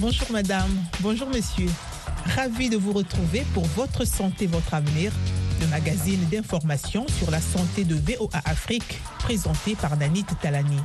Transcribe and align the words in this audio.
Bonjour 0.00 0.32
madame, 0.32 0.70
bonjour 1.00 1.28
monsieur. 1.28 1.68
Ravi 2.36 2.68
de 2.68 2.76
vous 2.76 2.92
retrouver 2.92 3.44
pour 3.52 3.66
Votre 3.66 4.04
santé, 4.06 4.46
votre 4.46 4.74
avenir, 4.74 5.12
le 5.60 5.66
magazine 5.66 6.20
d'information 6.30 7.06
sur 7.18 7.30
la 7.30 7.40
santé 7.40 7.84
de 7.84 7.94
VOA 7.94 8.40
Afrique, 8.44 9.00
présenté 9.18 9.74
par 9.74 9.96
Nanit 9.96 10.24
Talani. 10.40 10.78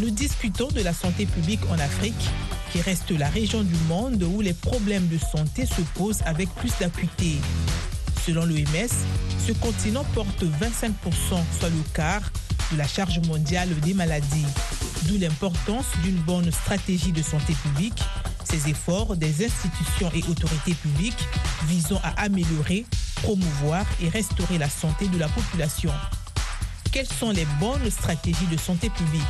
Nous 0.00 0.10
discutons 0.10 0.68
de 0.68 0.82
la 0.82 0.92
santé 0.92 1.26
publique 1.26 1.60
en 1.70 1.78
Afrique, 1.78 2.28
qui 2.72 2.80
reste 2.80 3.10
la 3.10 3.28
région 3.28 3.62
du 3.62 3.76
monde 3.88 4.22
où 4.22 4.40
les 4.40 4.54
problèmes 4.54 5.08
de 5.08 5.18
santé 5.18 5.66
se 5.66 5.80
posent 5.94 6.22
avec 6.26 6.48
plus 6.54 6.72
d'acuité. 6.78 7.38
Selon 8.26 8.44
l'OMS, 8.44 8.88
ce 9.46 9.52
continent 9.52 10.04
porte 10.14 10.42
25%, 10.42 10.92
soit 11.58 11.68
le 11.68 11.82
quart, 11.94 12.22
de 12.72 12.76
la 12.76 12.86
charge 12.86 13.18
mondiale 13.20 13.68
des 13.80 13.94
maladies. 13.94 14.46
D'où 15.04 15.16
l'importance 15.18 15.86
d'une 16.02 16.16
bonne 16.16 16.50
stratégie 16.52 17.12
de 17.12 17.22
santé 17.22 17.54
publique, 17.62 18.02
ces 18.44 18.68
efforts 18.68 19.16
des 19.16 19.44
institutions 19.44 20.10
et 20.14 20.22
autorités 20.28 20.74
publiques 20.74 21.28
visant 21.66 22.00
à 22.02 22.22
améliorer, 22.22 22.84
promouvoir 23.22 23.84
et 24.02 24.08
restaurer 24.08 24.58
la 24.58 24.68
santé 24.68 25.08
de 25.08 25.18
la 25.18 25.28
population. 25.28 25.92
Quelles 26.92 27.06
sont 27.06 27.30
les 27.30 27.46
bonnes 27.60 27.90
stratégies 27.90 28.46
de 28.50 28.56
santé 28.56 28.90
publique? 28.90 29.22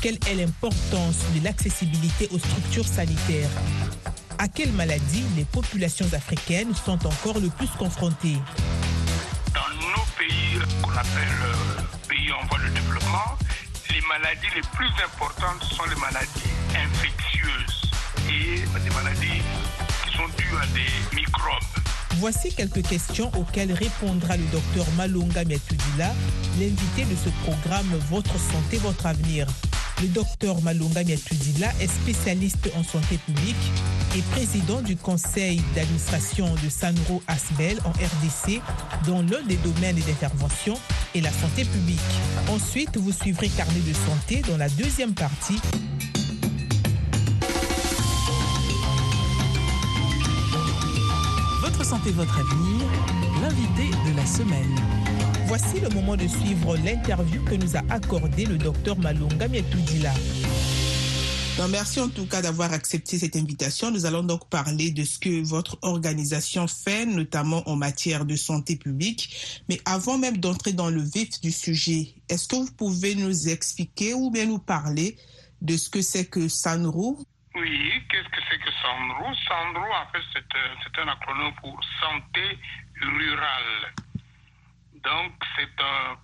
Quelle 0.00 0.18
est 0.28 0.34
l'importance 0.34 1.16
de 1.34 1.44
l'accessibilité 1.44 2.28
aux 2.32 2.38
structures 2.38 2.86
sanitaires? 2.86 3.50
À 4.42 4.48
quelles 4.48 4.72
maladies 4.72 5.22
les 5.36 5.44
populations 5.44 6.06
africaines 6.14 6.74
sont 6.74 7.06
encore 7.06 7.38
le 7.40 7.50
plus 7.50 7.68
confrontées? 7.78 8.38
Dans 9.52 9.68
nos 9.76 10.06
pays 10.16 10.58
qu'on 10.80 10.92
appelle 10.92 11.36
euh, 11.44 12.08
pays 12.08 12.32
en 12.32 12.46
voie 12.46 12.58
de 12.66 12.72
développement, 12.72 13.36
les 13.90 14.00
maladies 14.08 14.48
les 14.54 14.62
plus 14.72 14.88
importantes 15.04 15.62
sont 15.64 15.84
les 15.90 16.00
maladies 16.00 16.54
infectieuses 16.72 17.90
et 18.30 18.60
des 18.82 18.94
maladies 18.94 19.42
qui 20.06 20.16
sont 20.16 20.28
dues 20.38 20.56
à 20.56 20.66
des 20.68 21.16
microbes. 21.16 21.82
Voici 22.16 22.54
quelques 22.54 22.88
questions 22.88 23.30
auxquelles 23.36 23.74
répondra 23.74 24.38
le 24.38 24.44
docteur 24.44 24.86
Malunga 24.96 25.44
Miatudila, 25.44 26.14
l'invité 26.58 27.04
de 27.04 27.14
ce 27.14 27.28
programme 27.44 27.90
Votre 28.08 28.38
santé, 28.38 28.78
votre 28.78 29.04
avenir. 29.04 29.46
Le 30.00 30.08
docteur 30.08 30.62
Malunga 30.62 31.04
Miatudila 31.04 31.68
est 31.78 31.86
spécialiste 31.86 32.70
en 32.74 32.82
santé 32.82 33.18
publique 33.18 33.54
et 34.16 34.22
président 34.32 34.80
du 34.80 34.96
conseil 34.96 35.60
d'administration 35.74 36.54
de 36.64 36.70
Sanro 36.70 37.22
Asbel 37.28 37.78
en 37.84 37.90
RDC, 37.90 38.62
dont 39.04 39.20
l'un 39.20 39.42
des 39.46 39.56
domaines 39.56 39.96
d'intervention 39.96 40.78
est 41.14 41.20
la 41.20 41.30
santé 41.30 41.66
publique. 41.66 42.00
Ensuite, 42.48 42.96
vous 42.96 43.12
suivrez 43.12 43.48
Carnet 43.48 43.80
de 43.80 43.92
santé 43.92 44.42
dans 44.48 44.56
la 44.56 44.70
deuxième 44.70 45.12
partie. 45.12 45.60
Votre 51.60 51.84
santé, 51.84 52.10
votre 52.12 52.38
avenir, 52.38 52.86
l'invité 53.42 53.90
de 54.10 54.16
la 54.16 54.24
semaine. 54.24 54.99
Voici 55.50 55.80
le 55.80 55.88
moment 55.88 56.14
de 56.14 56.28
suivre 56.28 56.76
l'interview 56.76 57.44
que 57.44 57.56
nous 57.56 57.76
a 57.76 57.80
accordé 57.90 58.46
le 58.46 58.56
docteur 58.56 58.96
Malunga 58.96 59.48
Miatudila. 59.48 60.12
Non, 61.58 61.66
merci 61.66 61.98
en 61.98 62.08
tout 62.08 62.28
cas 62.28 62.40
d'avoir 62.40 62.72
accepté 62.72 63.18
cette 63.18 63.34
invitation. 63.34 63.90
Nous 63.90 64.06
allons 64.06 64.22
donc 64.22 64.48
parler 64.48 64.92
de 64.92 65.02
ce 65.02 65.18
que 65.18 65.44
votre 65.44 65.76
organisation 65.82 66.68
fait, 66.68 67.04
notamment 67.04 67.68
en 67.68 67.74
matière 67.74 68.26
de 68.26 68.36
santé 68.36 68.76
publique. 68.76 69.60
Mais 69.68 69.80
avant 69.86 70.18
même 70.18 70.36
d'entrer 70.36 70.72
dans 70.72 70.88
le 70.88 71.02
vif 71.02 71.40
du 71.40 71.50
sujet, 71.50 72.14
est-ce 72.28 72.46
que 72.46 72.54
vous 72.54 72.72
pouvez 72.78 73.16
nous 73.16 73.48
expliquer 73.48 74.14
ou 74.14 74.30
bien 74.30 74.46
nous 74.46 74.60
parler 74.60 75.16
de 75.62 75.76
ce 75.76 75.90
que 75.90 76.00
c'est 76.00 76.26
que 76.26 76.46
SANRU? 76.46 77.16
Oui, 77.56 77.90
qu'est-ce 78.08 78.28
que 78.28 78.40
c'est 78.48 78.58
que 78.58 78.70
SANRU? 78.70 79.34
SANRU, 79.48 79.90
en 79.90 80.12
fait, 80.12 80.38
euh, 80.38 80.74
c'est 80.84 81.02
un 81.02 81.08
acronyme 81.08 81.52
pour 81.60 81.76
Santé 82.00 82.56
Rurale. 83.02 84.09
Donc, 85.02 85.32
c'est 85.56 85.80
un 85.80 86.16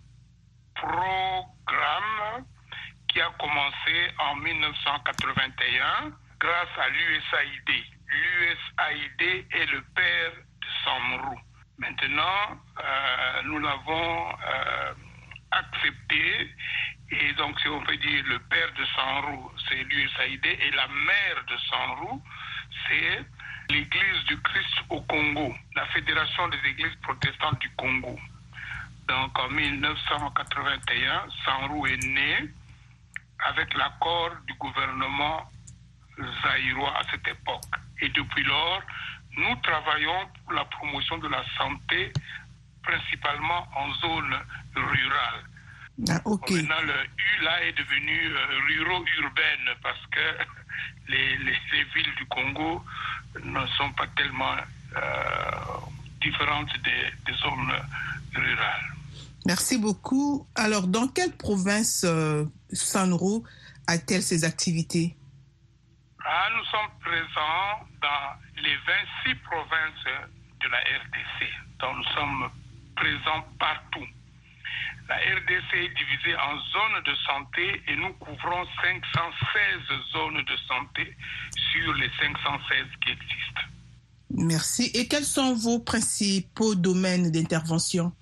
programme 0.75 2.45
qui 3.09 3.21
a 3.21 3.31
commencé 3.39 4.13
en 4.19 4.37
1981 4.37 6.13
grâce 6.39 6.79
à 6.79 6.89
l'USAID. 6.89 7.85
L'USAID 8.09 9.47
est 9.51 9.67
le 9.73 9.83
père 9.95 10.33
de 10.33 10.67
SANRU. 10.85 11.37
Maintenant, 11.79 12.61
euh, 12.83 13.43
nous 13.45 13.59
l'avons 13.59 14.29
euh, 14.31 14.95
accepté 15.51 16.51
et 17.11 17.33
donc 17.35 17.59
si 17.61 17.69
on 17.69 17.81
peut 17.83 17.97
dire 17.97 18.25
le 18.27 18.39
père 18.41 18.73
de 18.73 18.85
Sanru, 18.87 19.39
c'est 19.69 19.83
l'USAID 19.85 20.45
et 20.45 20.71
la 20.73 20.89
mère 20.89 21.45
de 21.47 21.57
Sanru, 21.71 22.19
c'est 22.89 23.25
l'Église 23.71 24.25
du 24.27 24.41
Christ 24.43 24.75
au 24.91 25.01
Congo, 25.03 25.55
la 25.77 25.87
Fédération 25.87 26.49
des 26.49 26.59
Églises 26.69 26.97
protestantes 27.03 27.61
du 27.61 27.71
Congo. 27.77 28.19
Donc 29.09 29.39
en 29.39 29.49
1981, 29.51 31.25
Sanru 31.45 31.89
est 31.93 32.05
né 32.07 32.51
avec 33.47 33.73
l'accord 33.75 34.31
du 34.47 34.55
gouvernement 34.55 35.49
zaïrois 36.43 36.97
à 36.99 37.03
cette 37.11 37.27
époque. 37.29 37.63
Et 38.01 38.09
depuis 38.09 38.43
lors, 38.45 38.83
nous 39.37 39.55
travaillons 39.57 40.29
pour 40.45 40.53
la 40.55 40.65
promotion 40.65 41.19
de 41.19 41.29
la 41.29 41.43
santé, 41.57 42.13
principalement 42.83 43.67
en 43.77 43.93
zone 43.95 44.35
rurale. 44.75 45.45
Ah. 46.11 46.21
Maintenant, 46.57 46.81
le 46.83 47.05
U 47.05 47.45
là 47.45 47.63
est 47.65 47.73
devenu 47.73 48.21
euh, 48.27 48.47
ruro-urbaine 48.69 49.75
parce 49.83 50.05
que 50.11 50.37
les, 51.09 51.37
les- 51.39 51.59
les 51.73 51.85
villes 51.95 52.15
du 52.17 52.27
Congo 52.27 52.85
ne 53.43 53.67
sont 53.79 53.93
pas 53.93 54.07
tellement 54.17 54.57
euh, 54.97 55.01
différentes 56.21 56.73
des, 56.83 57.11
des 57.27 57.33
zones 57.39 57.73
rurales. 58.35 58.93
Merci 59.47 59.79
beaucoup. 59.79 60.47
Alors, 60.57 60.89
dans 60.89 61.07
quelle 61.07 61.31
province 61.31 62.03
euh, 62.05 62.45
SANRU 62.73 63.43
a-t-elle 63.87 64.23
ses 64.23 64.43
activités? 64.43 65.17
Ah, 66.25 66.49
nous 66.57 66.65
sommes 66.65 66.91
présents 67.01 67.87
dans 68.03 68.61
les 68.61 68.75
26 69.25 69.35
provinces 69.45 70.05
de 70.61 70.69
la 70.69 70.79
RDC. 70.79 71.49
Donc 71.79 71.97
nous 71.97 72.15
sommes 72.15 72.51
présents 72.97 73.47
partout. 73.61 74.07
La 75.09 75.15
RDC 75.15 75.75
est 75.75 75.95
divisée 75.95 76.37
en 76.37 76.59
zones 76.59 77.05
de 77.05 77.15
santé 77.29 77.83
et 77.87 77.95
nous 77.95 78.13
couvrons 78.15 78.67
516 78.83 79.23
zones 80.13 80.43
de 80.43 80.57
santé 80.67 81.17
sur 81.71 81.95
les 81.95 82.11
516 82.21 82.87
qui 83.05 83.11
existent. 83.13 83.63
Merci. 84.31 84.91
Et 84.95 85.07
quels 85.07 85.25
sont 85.25 85.55
vos 85.55 85.79
principaux 85.79 86.75
domaines 86.75 87.31
d'intervention? 87.31 88.13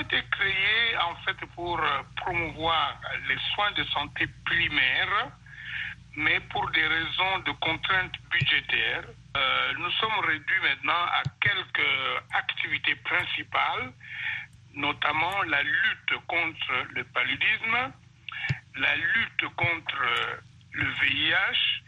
Été 0.00 0.22
créés 0.30 0.96
en 0.98 1.14
fait 1.24 1.36
pour 1.54 1.78
euh, 1.78 2.02
promouvoir 2.16 3.00
les 3.28 3.38
soins 3.54 3.70
de 3.72 3.84
santé 3.84 4.26
primaires, 4.44 5.28
mais 6.16 6.40
pour 6.50 6.68
des 6.70 6.86
raisons 6.86 7.38
de 7.40 7.52
contraintes 7.52 8.16
budgétaires, 8.30 9.04
euh, 9.36 9.72
nous 9.78 9.90
sommes 9.92 10.20
réduits 10.26 10.60
maintenant 10.62 11.04
à 11.12 11.22
quelques 11.40 12.22
activités 12.32 12.94
principales, 12.96 13.92
notamment 14.74 15.42
la 15.42 15.62
lutte 15.62 16.14
contre 16.26 16.86
le 16.94 17.04
paludisme, 17.04 17.92
la 18.76 18.96
lutte 18.96 19.54
contre 19.56 20.04
le 20.72 20.84
VIH, 20.84 21.82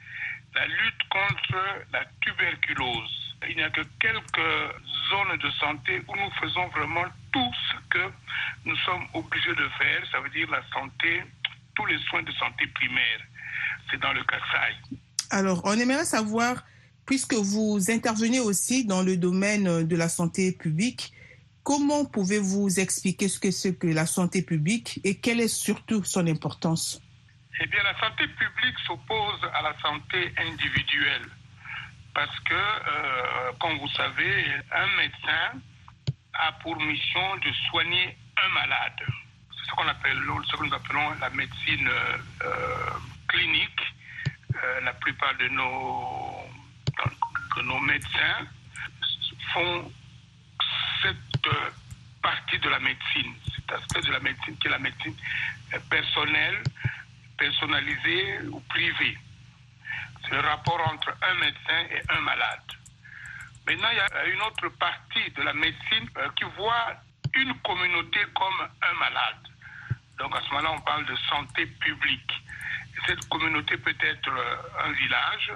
la 0.55 0.67
lutte 0.67 1.09
contre 1.09 1.85
la 1.93 2.05
tuberculose. 2.21 3.22
Il 3.49 3.57
n'y 3.57 3.63
a 3.63 3.71
que 3.71 3.83
quelques 4.01 4.75
zones 5.11 5.37
de 5.39 5.51
santé 5.53 6.03
où 6.09 6.17
nous 6.17 6.31
faisons 6.41 6.69
vraiment 6.69 7.05
tout 7.33 7.53
ce 7.71 7.77
que 7.91 8.13
nous 8.65 8.77
sommes 8.79 9.07
obligés 9.15 9.55
de 9.55 9.69
faire, 9.79 10.03
ça 10.11 10.21
veut 10.21 10.31
dire 10.31 10.49
la 10.51 10.63
santé, 10.73 11.23
tous 11.75 11.87
les 11.87 11.99
soins 12.09 12.23
de 12.23 12.33
santé 12.33 12.67
primaire. 12.69 13.21
C'est 13.91 14.01
dans 14.01 14.13
le 14.13 14.23
Kassai. 14.25 14.99
Alors, 15.31 15.63
on 15.65 15.73
aimerait 15.73 16.05
savoir, 16.05 16.65
puisque 17.07 17.35
vous 17.35 17.79
intervenez 17.91 18.41
aussi 18.41 18.85
dans 18.85 19.03
le 19.03 19.17
domaine 19.17 19.87
de 19.87 19.97
la 19.97 20.09
santé 20.09 20.53
publique, 20.53 21.13
comment 21.63 22.05
pouvez-vous 22.05 22.81
expliquer 22.81 23.29
ce 23.29 23.39
que 23.39 23.51
c'est 23.51 23.77
que 23.77 23.87
la 23.87 24.07
santé 24.07 24.43
publique 24.43 25.01
et 25.05 25.19
quelle 25.19 25.41
est 25.41 25.49
surtout 25.49 26.05
son 26.05 26.27
importance? 26.27 27.01
Eh 27.61 27.67
bien, 27.67 27.83
la 27.83 27.99
santé 27.99 28.27
publique 28.29 28.79
s'oppose 28.87 29.41
à 29.55 29.63
la 29.63 29.75
santé 29.81 30.33
individuelle. 30.39 31.29
Parce 32.15 32.41
que, 32.41 32.55
euh, 32.55 33.53
comme 33.61 33.79
vous 33.79 33.89
savez, 33.89 34.47
un 34.73 34.87
médecin 34.97 35.61
a 36.35 36.53
pour 36.63 36.77
mission 36.77 37.37
de 37.37 37.53
soigner 37.71 38.17
un 38.37 38.49
malade. 38.51 39.01
C'est 39.51 39.71
ce 39.71 39.73
qu'on 39.73 39.89
appelle, 39.89 40.19
ce 40.47 40.57
que 40.57 40.65
nous 40.65 40.75
appelons 40.75 41.11
la 41.21 41.31
médecine 41.31 41.89
euh, 41.89 42.91
clinique. 43.29 43.81
Euh, 44.55 44.81
la 44.83 44.93
plupart 44.95 45.35
de 45.37 45.49
nos, 45.49 46.47
de 47.57 47.63
nos 47.63 47.81
médecins 47.81 48.47
font 49.55 49.91
cette 51.03 51.49
partie 52.23 52.59
de 52.59 52.69
la 52.69 52.79
médecine, 52.79 53.35
cet 53.55 53.73
aspect 53.73 54.03
de 54.03 54.13
la 54.13 54.21
médecine 54.21 54.57
qui 54.59 54.67
est 54.69 54.71
la 54.71 54.79
médecine 54.79 55.15
personnelle, 55.89 56.63
personnalisée 57.39 58.41
ou 58.51 58.61
privée. 58.61 59.19
Le 60.33 60.41
rapport 60.41 60.81
entre 60.91 61.15
un 61.23 61.35
médecin 61.35 61.81
et 61.91 62.03
un 62.09 62.21
malade. 62.21 62.63
Maintenant, 63.67 63.89
il 63.93 63.97
y 63.99 64.01
a 64.01 64.27
une 64.27 64.41
autre 64.41 64.69
partie 64.79 65.31
de 65.31 65.43
la 65.43 65.53
médecine 65.53 66.09
qui 66.37 66.45
voit 66.57 66.95
une 67.35 67.55
communauté 67.61 68.21
comme 68.35 68.69
un 68.83 68.95
malade. 68.95 69.37
Donc 70.19 70.35
à 70.35 70.41
ce 70.41 70.49
moment-là, 70.49 70.73
on 70.73 70.81
parle 70.81 71.05
de 71.05 71.17
santé 71.29 71.67
publique. 71.67 72.33
Cette 73.07 73.29
communauté 73.29 73.77
peut 73.77 73.95
être 74.01 74.31
un 74.85 74.93
village, 74.93 75.53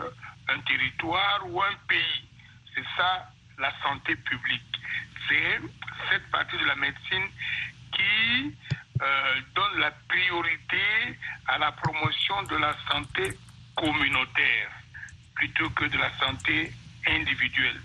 un 0.49 0.61
territoire 0.61 1.41
ou 1.47 1.63
un 1.63 1.75
pays. 1.89 2.29
C'est 2.75 2.85
ça 2.99 3.31
la 3.59 3.73
santé 3.83 4.15
publique. 4.15 4.63
C'est 5.27 5.61
cette 6.11 6.31
partie 6.31 6.59
de 6.59 6.65
la 6.67 6.77
médecine 6.77 7.29
qui 7.93 8.55
euh, 9.03 9.41
donne 9.55 9.79
la 9.79 9.91
priorité 10.09 11.19
à 11.47 11.59
la 11.59 11.73
promotion 11.73 12.43
de 12.43 12.57
la 12.57 12.75
santé 12.91 13.39
communautaire 13.77 14.71
plutôt 15.35 15.69
que 15.71 15.85
de 15.85 15.99
la 15.99 16.11
santé 16.19 16.73
individuelle. 17.07 17.81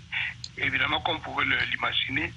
Évidemment, 0.58 1.00
comme 1.00 1.16
vous 1.18 1.32
pouvez 1.32 1.44
l'imaginer, 1.70 2.32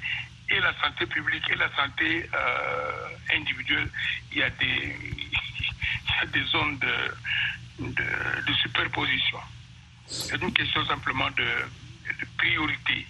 et 0.49 0.59
la 0.59 0.73
santé 0.79 1.05
publique 1.07 1.49
et 1.49 1.55
la 1.55 1.69
santé 1.75 2.29
euh, 2.33 3.07
individuelle, 3.33 3.89
il 4.31 4.37
y 4.37 4.43
a 4.43 4.49
des, 4.51 4.65
il 5.01 6.15
y 6.15 6.21
a 6.21 6.25
des 6.27 6.43
zones 6.45 6.77
de, 6.77 7.85
de, 7.87 8.45
de 8.45 8.53
superposition. 8.61 9.39
C'est 10.05 10.39
une 10.39 10.53
question 10.53 10.85
simplement 10.85 11.29
de, 11.31 11.43
de 11.43 12.25
priorité. 12.37 13.07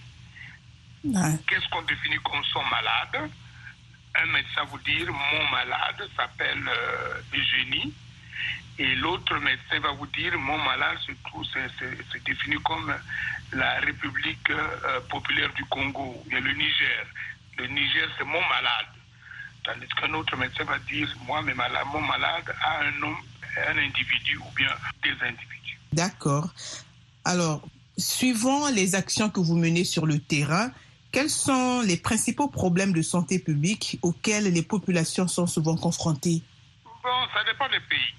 Ouais. 1.04 1.38
Qu'est-ce 1.46 1.68
qu'on 1.68 1.82
définit 1.82 2.18
comme 2.24 2.42
son 2.44 2.62
malade? 2.64 3.30
Un 4.14 4.26
médecin 4.26 4.64
vous 4.64 4.78
dire 4.78 5.12
mon 5.12 5.50
malade 5.50 6.08
s'appelle 6.16 6.66
euh, 6.66 7.20
Eugénie 7.34 7.92
et 8.78 8.94
l'autre 8.96 9.34
médecin 9.38 9.80
va 9.80 9.92
vous 9.92 10.06
dire 10.08 10.38
mon 10.38 10.58
malade 10.58 10.98
se 11.06 11.12
trouve 11.24 11.44
c'est 11.54 12.24
défini 12.24 12.56
comme 12.64 12.94
la 13.52 13.80
République 13.80 14.50
euh, 14.50 15.00
populaire 15.08 15.52
du 15.54 15.64
Congo, 15.66 16.16
ou 16.24 16.28
bien 16.28 16.40
le 16.40 16.52
Niger. 16.52 17.06
Le 17.58 17.66
Niger 17.68 18.08
c'est 18.18 18.24
mon 18.24 18.40
malade. 18.40 18.86
Tandis 19.64 19.88
qu'un 20.00 20.12
autre 20.14 20.36
médecin 20.36 20.64
va 20.64 20.78
dire 20.80 21.08
moi 21.26 21.42
mes 21.42 21.54
malades, 21.54 21.86
mon 21.92 22.00
malade 22.02 22.54
a 22.62 22.80
un 22.82 22.90
nom, 23.00 23.14
un 23.68 23.78
individu 23.78 24.36
ou 24.38 24.54
bien 24.54 24.70
des 25.02 25.12
individus. 25.26 25.78
D'accord. 25.92 26.48
Alors, 27.24 27.62
suivant 27.96 28.68
les 28.68 28.94
actions 28.94 29.30
que 29.30 29.40
vous 29.40 29.56
menez 29.56 29.84
sur 29.84 30.06
le 30.06 30.18
terrain, 30.18 30.70
quels 31.12 31.30
sont 31.30 31.80
les 31.80 31.96
principaux 31.96 32.48
problèmes 32.48 32.92
de 32.92 33.00
santé 33.02 33.38
publique 33.38 33.98
auxquels 34.02 34.52
les 34.52 34.62
populations 34.62 35.26
sont 35.26 35.46
souvent 35.46 35.76
confrontées? 35.76 36.42
Bon, 36.84 37.26
ça 37.32 37.42
dépend 37.44 37.68
des 37.68 37.80
pays. 37.88 38.14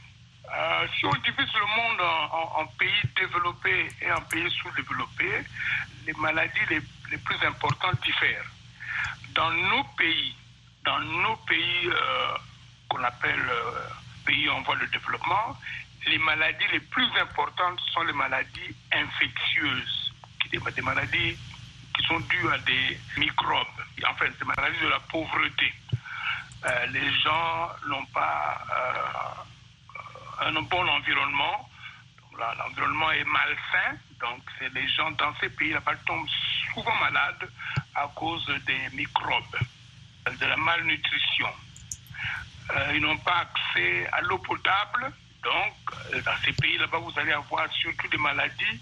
Euh, 0.56 0.88
si 0.98 1.06
on 1.06 1.12
divise 1.12 1.54
le 1.54 1.66
monde 1.76 2.02
en, 2.32 2.66
pays 2.80 3.02
développés 3.18 3.90
et 4.02 4.12
en 4.12 4.22
pays 4.22 4.50
sous-développés, 4.52 5.44
les 6.06 6.14
maladies 6.14 6.66
les, 6.70 6.82
les, 7.12 7.18
plus 7.18 7.36
importantes 7.46 8.00
diffèrent. 8.04 8.46
Dans 9.36 9.52
nos 9.52 9.84
pays, 9.98 10.36
dans 10.86 11.00
nos 11.00 11.36
pays 11.48 11.88
euh, 11.88 12.38
qu'on 12.88 13.04
appelle 13.04 13.46
euh, 13.50 13.90
pays 14.26 14.50
en 14.50 14.62
voie 14.62 14.78
de 14.78 14.86
développement, 14.86 15.58
les 16.06 16.18
maladies 16.20 16.66
les 16.72 16.80
plus 16.80 17.10
importantes 17.20 17.80
sont 17.94 18.04
les 18.04 18.14
maladies 18.14 18.76
infectieuses, 18.94 20.14
des, 20.50 20.60
des 20.60 20.82
maladies 20.82 21.38
qui 21.94 22.04
sont 22.08 22.20
dues 22.22 22.50
à 22.54 22.58
des 22.60 22.98
microbes, 23.18 23.68
en 24.08 24.14
fait, 24.16 24.30
des 24.40 24.46
maladies 24.46 24.80
de 24.82 24.88
la 24.88 25.00
pauvreté. 25.02 25.74
Les 26.92 27.14
gens 27.22 27.70
n'ont 27.88 28.06
pas 28.08 29.46
un 30.42 30.62
bon 30.62 30.88
environnement. 30.88 31.70
L'environnement 32.38 33.12
est 33.12 33.24
malsain, 33.24 33.98
donc 34.20 34.42
c'est 34.60 34.72
les 34.74 34.88
gens 34.90 35.10
dans 35.12 35.34
ces 35.40 35.50
pays 35.50 35.72
là-bas 35.72 35.96
tombent 36.06 36.30
souvent 36.72 36.96
malades 36.98 37.50
à 37.96 38.08
cause 38.14 38.46
des 38.68 38.96
microbes, 38.96 39.58
de 40.40 40.46
la 40.46 40.56
malnutrition. 40.56 41.50
Euh, 42.70 42.92
ils 42.94 43.02
n'ont 43.02 43.18
pas 43.18 43.40
accès 43.48 44.08
à 44.12 44.22
l'eau 44.22 44.38
potable, 44.38 45.12
donc 45.44 46.24
dans 46.24 46.38
ces 46.46 46.54
pays 46.54 46.78
là-bas 46.78 47.00
vous 47.00 47.14
allez 47.18 47.32
avoir 47.32 47.72
surtout 47.74 48.08
des 48.08 48.18
maladies 48.18 48.82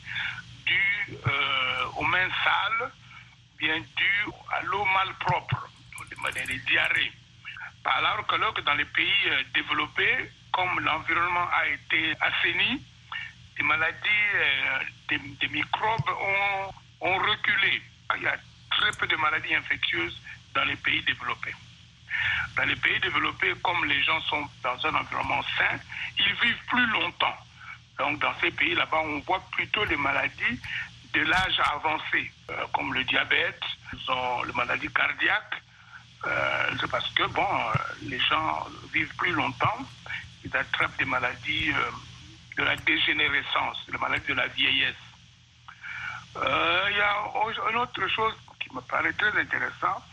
dues 0.65 1.17
euh, 1.25 1.85
aux 1.95 2.03
mains 2.03 2.29
sales, 2.43 2.91
bien 3.57 3.79
dues 3.79 4.31
à 4.51 4.63
l'eau 4.63 4.83
malpropre, 4.83 5.69
des 6.33 6.59
diarrhées. 6.59 7.13
Alors 7.85 8.25
que 8.25 8.61
dans 8.61 8.73
les 8.73 8.85
pays 8.85 9.29
développés, 9.53 10.31
comme 10.55 10.79
l'environnement 10.79 11.49
a 11.51 11.67
été 11.67 12.15
assaini, 12.21 12.81
les 13.57 13.63
maladies, 13.63 14.25
euh, 14.35 14.79
des, 15.09 15.47
microbes 15.49 16.09
ont, 17.01 17.17
reculé. 17.17 17.81
Il 18.15 18.23
y 18.23 18.27
a 18.27 18.37
très 18.71 18.91
peu 18.97 19.05
de 19.05 19.17
maladies 19.17 19.53
infectieuses 19.53 20.17
dans 20.53 20.63
les 20.63 20.77
pays 20.77 21.01
développés. 21.03 21.53
Dans 22.55 22.63
les 22.63 22.75
pays 22.77 22.99
développés, 23.01 23.53
comme 23.61 23.83
les 23.83 24.01
gens 24.03 24.21
sont 24.21 24.47
dans 24.63 24.85
un 24.87 24.95
environnement 24.95 25.43
sain, 25.57 25.77
ils 26.17 26.33
vivent 26.41 26.65
plus 26.69 26.87
longtemps. 26.87 27.37
Donc 27.99 28.19
dans 28.19 28.33
ces 28.39 28.51
pays 28.51 28.75
là-bas, 28.75 29.01
on 29.03 29.19
voit 29.19 29.43
plutôt 29.51 29.83
les 29.83 29.97
maladies 29.97 30.59
de 31.13 31.21
l'âge 31.21 31.59
avancé, 31.73 32.31
euh, 32.49 32.65
comme 32.73 32.93
le 32.93 33.03
diabète, 33.03 33.61
les 34.47 34.53
maladies 34.53 34.91
cardiaques. 34.93 35.61
Euh, 36.25 36.71
c'est 36.79 36.89
parce 36.89 37.09
que 37.09 37.23
bon, 37.27 37.47
les 38.03 38.19
gens 38.19 38.65
vivent 38.93 39.15
plus 39.17 39.31
longtemps 39.33 39.85
ils 40.45 40.55
attrapent 40.55 40.97
des 40.97 41.05
maladies 41.05 41.71
euh, 41.71 41.91
de 42.57 42.63
la 42.63 42.75
dégénérescence, 42.77 43.77
des 43.91 43.97
maladies 43.97 44.27
de 44.27 44.33
la 44.35 44.47
vieillesse. 44.47 44.95
Il 46.35 46.41
euh, 46.41 46.91
y 46.91 47.01
a 47.01 47.69
une 47.71 47.77
autre 47.77 48.07
chose 48.07 48.35
qui 48.59 48.73
me 48.73 48.81
paraît 48.81 49.13
très 49.13 49.39
intéressant. 49.39 50.03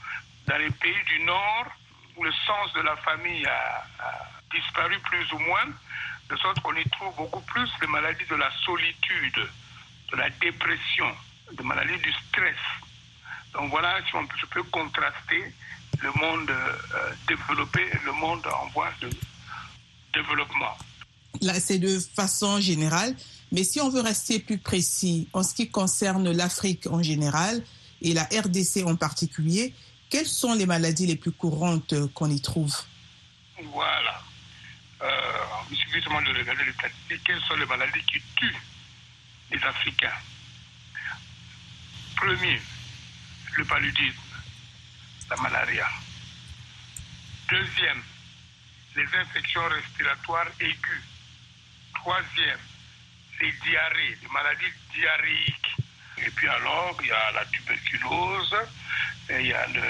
Dans 0.46 0.56
les 0.56 0.70
pays 0.70 1.04
du 1.06 1.24
Nord, 1.24 1.66
où 2.16 2.24
le 2.24 2.32
sens 2.32 2.72
de 2.74 2.80
la 2.80 2.96
famille 2.96 3.44
a, 3.46 3.84
disparu 4.50 4.98
plus 5.00 5.32
ou 5.32 5.38
moins, 5.38 5.66
de 6.28 6.36
sorte 6.36 6.60
qu'on 6.60 6.74
y 6.76 6.84
trouve 6.90 7.14
beaucoup 7.16 7.40
plus 7.42 7.70
les 7.80 7.86
maladies 7.86 8.26
de 8.26 8.36
la 8.36 8.50
solitude, 8.64 9.48
de 10.10 10.16
la 10.16 10.28
dépression, 10.30 11.10
des 11.52 11.64
maladies 11.64 11.98
du 11.98 12.12
stress. 12.12 12.56
Donc 13.52 13.70
voilà, 13.70 13.98
si 14.06 14.14
on, 14.14 14.26
je 14.36 14.46
peux 14.46 14.62
contraster 14.64 15.54
le 16.00 16.10
monde 16.12 16.50
euh, 16.50 17.12
développé 17.28 17.80
et 17.80 18.04
le 18.04 18.12
monde 18.12 18.46
en 18.46 18.66
voie 18.68 18.90
de 19.00 19.10
développement. 20.14 20.76
Là, 21.40 21.54
c'est 21.60 21.78
de 21.78 21.98
façon 21.98 22.60
générale. 22.60 23.16
Mais 23.52 23.64
si 23.64 23.80
on 23.80 23.90
veut 23.90 24.00
rester 24.00 24.38
plus 24.38 24.58
précis 24.58 25.28
en 25.32 25.42
ce 25.42 25.54
qui 25.54 25.70
concerne 25.70 26.30
l'Afrique 26.30 26.86
en 26.86 27.02
général 27.02 27.62
et 28.00 28.14
la 28.14 28.24
RDC 28.24 28.84
en 28.86 28.96
particulier, 28.96 29.74
quelles 30.08 30.26
sont 30.26 30.54
les 30.54 30.66
maladies 30.66 31.06
les 31.06 31.16
plus 31.16 31.32
courantes 31.32 31.94
qu'on 32.14 32.30
y 32.30 32.40
trouve? 32.40 32.74
Voilà. 33.72 34.22
Euh, 35.02 35.08
il 35.70 35.76
suffit 35.76 36.02
seulement 36.02 36.22
de 36.22 36.28
regarder 36.28 36.64
les 36.64 36.72
statistiques. 36.72 37.24
Quelles 37.24 37.40
sont 37.42 37.56
les 37.56 37.66
maladies 37.66 38.02
qui 38.10 38.20
tuent 38.36 38.62
les 39.50 39.62
Africains? 39.62 40.18
Premier, 42.16 42.60
le 43.56 43.64
paludisme, 43.64 44.20
la 45.28 45.36
malaria. 45.36 45.88
Deuxième, 47.50 48.02
les 48.96 49.06
infections 49.16 49.66
respiratoires 49.68 50.48
aiguës. 50.60 51.04
Troisième, 51.94 52.58
les 53.40 53.52
diarrhées, 53.52 54.18
les 54.20 54.28
maladies 54.28 54.72
diarrhéiques. 54.92 55.76
Et 56.18 56.30
puis 56.30 56.48
alors, 56.48 56.96
il 57.02 57.08
y 57.08 57.12
a 57.12 57.32
la 57.32 57.44
tuberculose, 57.46 58.56
il 59.30 59.46
y 59.46 59.52
a 59.52 59.66
le, 59.68 59.82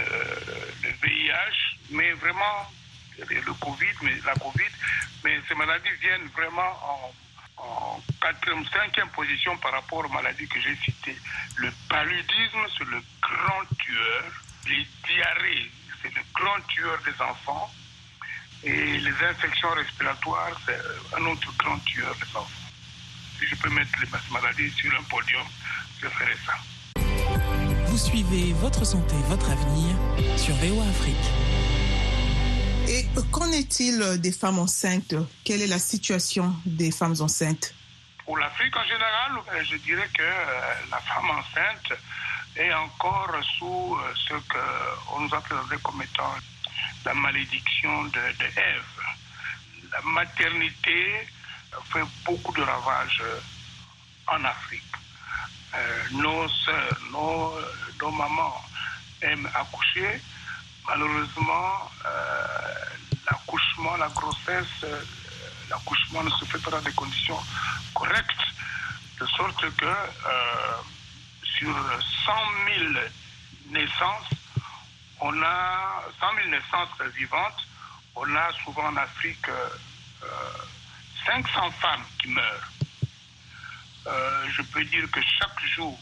VIH, 1.02 1.78
mais 1.90 2.12
vraiment, 2.12 2.70
le 3.18 3.52
Covid, 3.54 3.94
mais 4.02 4.14
la 4.24 4.34
Covid, 4.34 4.72
mais 5.24 5.40
ces 5.48 5.54
maladies 5.54 5.88
viennent 6.00 6.28
vraiment 6.28 6.72
en, 6.82 7.14
en 7.58 8.02
quatrième, 8.20 8.64
cinquième 8.66 9.08
position 9.08 9.56
par 9.58 9.72
rapport 9.72 10.04
aux 10.04 10.08
maladies 10.08 10.48
que 10.48 10.60
j'ai 10.60 10.76
citées. 10.76 11.16
Le 11.56 11.70
paludisme, 11.88 12.66
c'est 12.78 12.88
le 12.88 13.02
grand 13.20 13.64
tueur. 13.78 14.24
Les 14.68 14.86
diarrhées, 15.06 15.70
c'est 16.00 16.14
le 16.14 16.22
grand 16.32 16.60
tueur 16.68 16.98
des 17.04 17.20
enfants. 17.20 17.70
Et 18.64 18.98
les 18.98 19.14
infections 19.28 19.70
respiratoires, 19.70 20.52
c'est 20.64 20.78
un 21.16 21.24
autre 21.26 21.52
grand 21.58 21.78
tueur 21.80 22.14
des 22.14 22.36
enfants. 22.36 22.46
Si 23.38 23.46
je 23.46 23.56
peux 23.56 23.70
mettre 23.70 23.90
les 24.00 24.08
maladies 24.30 24.70
sur 24.70 24.92
un 24.96 25.02
podium, 25.04 25.42
je 26.00 26.06
ferai 26.06 26.36
ça. 26.46 26.54
Vous 27.86 27.98
suivez 27.98 28.52
Votre 28.52 28.84
santé, 28.84 29.16
votre 29.26 29.50
avenir 29.50 29.96
sur 30.38 30.54
VOA 30.54 30.84
Afrique. 30.84 31.16
Et 32.88 33.06
qu'en 33.32 33.50
est-il 33.50 34.20
des 34.20 34.32
femmes 34.32 34.60
enceintes? 34.60 35.14
Quelle 35.44 35.62
est 35.62 35.66
la 35.66 35.80
situation 35.80 36.54
des 36.64 36.92
femmes 36.92 37.16
enceintes? 37.20 37.74
Pour 38.24 38.38
l'Afrique 38.38 38.76
en 38.76 38.84
général, 38.84 39.64
je 39.64 39.76
dirais 39.78 40.08
que 40.16 40.22
la 40.90 40.98
femme 40.98 41.30
enceinte 41.30 41.98
et 42.56 42.72
encore 42.74 43.34
sous 43.58 43.98
ce 44.14 44.34
qu'on 44.34 45.20
nous 45.20 45.34
a 45.34 45.40
présenté 45.40 45.76
comme 45.82 46.00
étant 46.02 46.32
la 47.04 47.14
malédiction 47.14 48.04
de, 48.04 48.10
de 48.10 48.44
Ève. 48.44 49.02
La 49.92 50.00
maternité 50.02 51.28
fait 51.92 52.04
beaucoup 52.24 52.52
de 52.52 52.62
ravages 52.62 53.22
en 54.28 54.44
Afrique. 54.44 54.82
Euh, 55.74 56.04
nos 56.12 56.48
sœurs, 56.48 56.98
nos, 57.10 58.10
mamans 58.10 58.62
aiment 59.22 59.48
accoucher. 59.54 60.20
Malheureusement, 60.86 61.90
euh, 62.04 62.74
l'accouchement, 63.30 63.96
la 63.96 64.08
grossesse, 64.08 64.66
euh, 64.84 65.02
l'accouchement 65.70 66.22
ne 66.24 66.30
se 66.30 66.44
fait 66.44 66.58
pas 66.58 66.72
dans 66.72 66.82
des 66.82 66.92
conditions 66.92 67.38
correctes, 67.94 68.44
de 69.20 69.26
sorte 69.26 69.64
que 69.76 69.94
sur 71.42 71.74
100 72.26 72.32
000 72.76 72.92
naissances, 73.70 74.28
on 75.24 75.42
a 75.42 76.02
100 76.20 76.26
000 76.36 76.48
naissances 76.50 77.14
vivantes, 77.14 77.66
on 78.16 78.36
a 78.36 78.52
souvent 78.64 78.88
en 78.88 78.96
Afrique 78.96 79.48
500 81.26 81.70
femmes 81.80 82.04
qui 82.20 82.28
meurent. 82.28 82.72
Euh, 84.06 84.46
je 84.50 84.62
peux 84.62 84.84
dire 84.84 85.08
que 85.10 85.20
chaque 85.20 85.64
jour, 85.76 85.96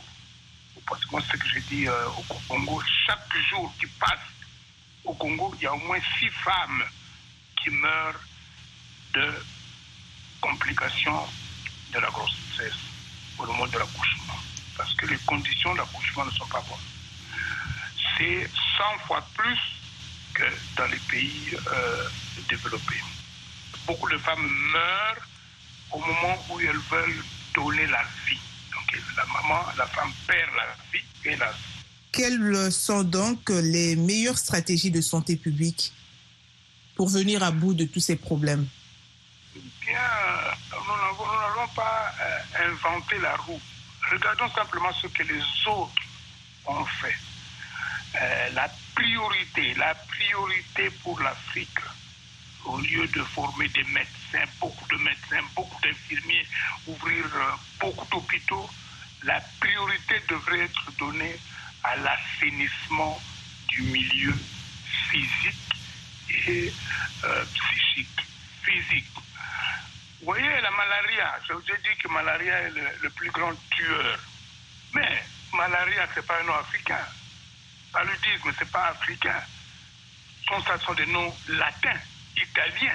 parce 0.86 1.04
que 1.04 1.20
ce 1.20 1.36
que 1.36 1.48
j'ai 1.48 1.60
dit 1.60 1.86
euh, 1.86 2.08
au 2.08 2.34
Congo, 2.48 2.82
chaque 3.06 3.36
jour 3.50 3.72
qui 3.78 3.86
passe 3.86 4.18
au 5.04 5.12
Congo, 5.14 5.52
il 5.58 5.64
y 5.64 5.66
a 5.66 5.74
au 5.74 5.78
moins 5.78 5.98
six 6.18 6.30
femmes 6.30 6.84
qui 7.62 7.70
meurent 7.70 8.20
de 9.12 9.44
complications 10.40 11.26
de 11.92 11.98
la 11.98 12.08
grossesse 12.08 12.78
au 13.38 13.44
moment 13.44 13.66
de 13.66 13.78
l'accouchement. 13.78 14.38
Parce 14.76 14.94
que 14.94 15.06
les 15.06 15.18
conditions 15.18 15.74
d'accouchement 15.74 16.24
ne 16.24 16.30
sont 16.30 16.46
pas 16.46 16.62
bonnes. 16.62 17.00
C'est 18.20 18.46
100 18.76 18.98
fois 19.06 19.26
plus 19.34 19.58
que 20.34 20.44
dans 20.76 20.84
les 20.88 20.98
pays 21.10 21.56
euh, 21.72 22.04
développés. 22.50 23.02
Beaucoup 23.86 24.10
de 24.10 24.18
femmes 24.18 24.46
meurent 24.72 25.26
au 25.92 26.00
moment 26.00 26.36
où 26.50 26.60
elles 26.60 26.76
veulent 26.90 27.24
donner 27.54 27.86
la 27.86 28.02
vie. 28.26 28.38
Donc 28.72 29.00
la 29.16 29.24
maman, 29.24 29.62
la 29.78 29.86
femme 29.86 30.12
perd 30.26 30.50
la 30.54 30.76
vie, 30.92 31.04
hélas. 31.24 31.54
Quelles 32.12 32.70
sont 32.70 33.04
donc 33.04 33.48
les 33.48 33.96
meilleures 33.96 34.38
stratégies 34.38 34.90
de 34.90 35.00
santé 35.00 35.36
publique 35.36 35.90
pour 36.96 37.08
venir 37.08 37.42
à 37.42 37.50
bout 37.50 37.72
de 37.72 37.86
tous 37.86 38.00
ces 38.00 38.16
problèmes? 38.16 38.68
Bien, 39.54 39.98
nous 40.72 41.24
n'avons 41.56 41.68
pas 41.74 42.12
euh, 42.20 42.68
inventé 42.68 43.18
la 43.18 43.34
roue. 43.36 43.60
Regardons 44.12 44.50
simplement 44.50 44.92
ce 44.92 45.06
que 45.06 45.22
les 45.22 45.40
autres 45.66 46.02
ont 46.66 46.84
fait. 46.84 47.16
Euh, 48.16 48.50
la 48.54 48.68
priorité, 48.94 49.74
la 49.74 49.94
priorité 49.94 50.90
pour 51.02 51.20
l'Afrique, 51.20 51.78
au 52.64 52.78
lieu 52.78 53.06
de 53.06 53.22
former 53.22 53.68
des 53.68 53.84
médecins, 53.84 54.44
beaucoup 54.58 54.86
de 54.88 54.96
médecins, 54.96 55.42
beaucoup 55.54 55.80
d'infirmiers, 55.80 56.46
ouvrir 56.88 57.24
euh, 57.34 57.52
beaucoup 57.78 58.06
d'hôpitaux, 58.10 58.68
la 59.22 59.40
priorité 59.60 60.20
devrait 60.28 60.60
être 60.60 60.92
donnée 60.98 61.36
à 61.84 61.96
l'assainissement 61.96 63.20
du 63.68 63.82
milieu 63.82 64.34
physique 65.10 65.56
et 66.48 66.72
euh, 67.24 67.44
psychique. 67.44 68.20
Physique. 68.62 69.06
Vous 70.20 70.26
voyez, 70.26 70.60
la 70.60 70.70
malaria, 70.72 71.38
je 71.48 71.52
vous 71.52 71.62
ai 71.62 71.78
dit 71.78 71.96
que 72.02 72.08
malaria 72.08 72.60
est 72.62 72.70
le, 72.70 72.82
le 73.02 73.10
plus 73.10 73.30
grand 73.30 73.54
tueur. 73.70 74.18
Mais 74.94 75.24
malaria, 75.52 76.08
ce 76.12 76.20
n'est 76.20 76.26
pas 76.26 76.40
un 76.40 76.44
nom 76.44 76.54
africain. 76.54 77.06
Paludisme, 77.92 78.52
ce 78.52 78.64
n'est 78.64 78.70
pas 78.70 78.87
africain. 78.88 79.42
Ce 80.49 80.85
sont 80.85 80.94
des 80.94 81.06
noms 81.06 81.35
latins 81.49 82.00
italien. 82.37 82.92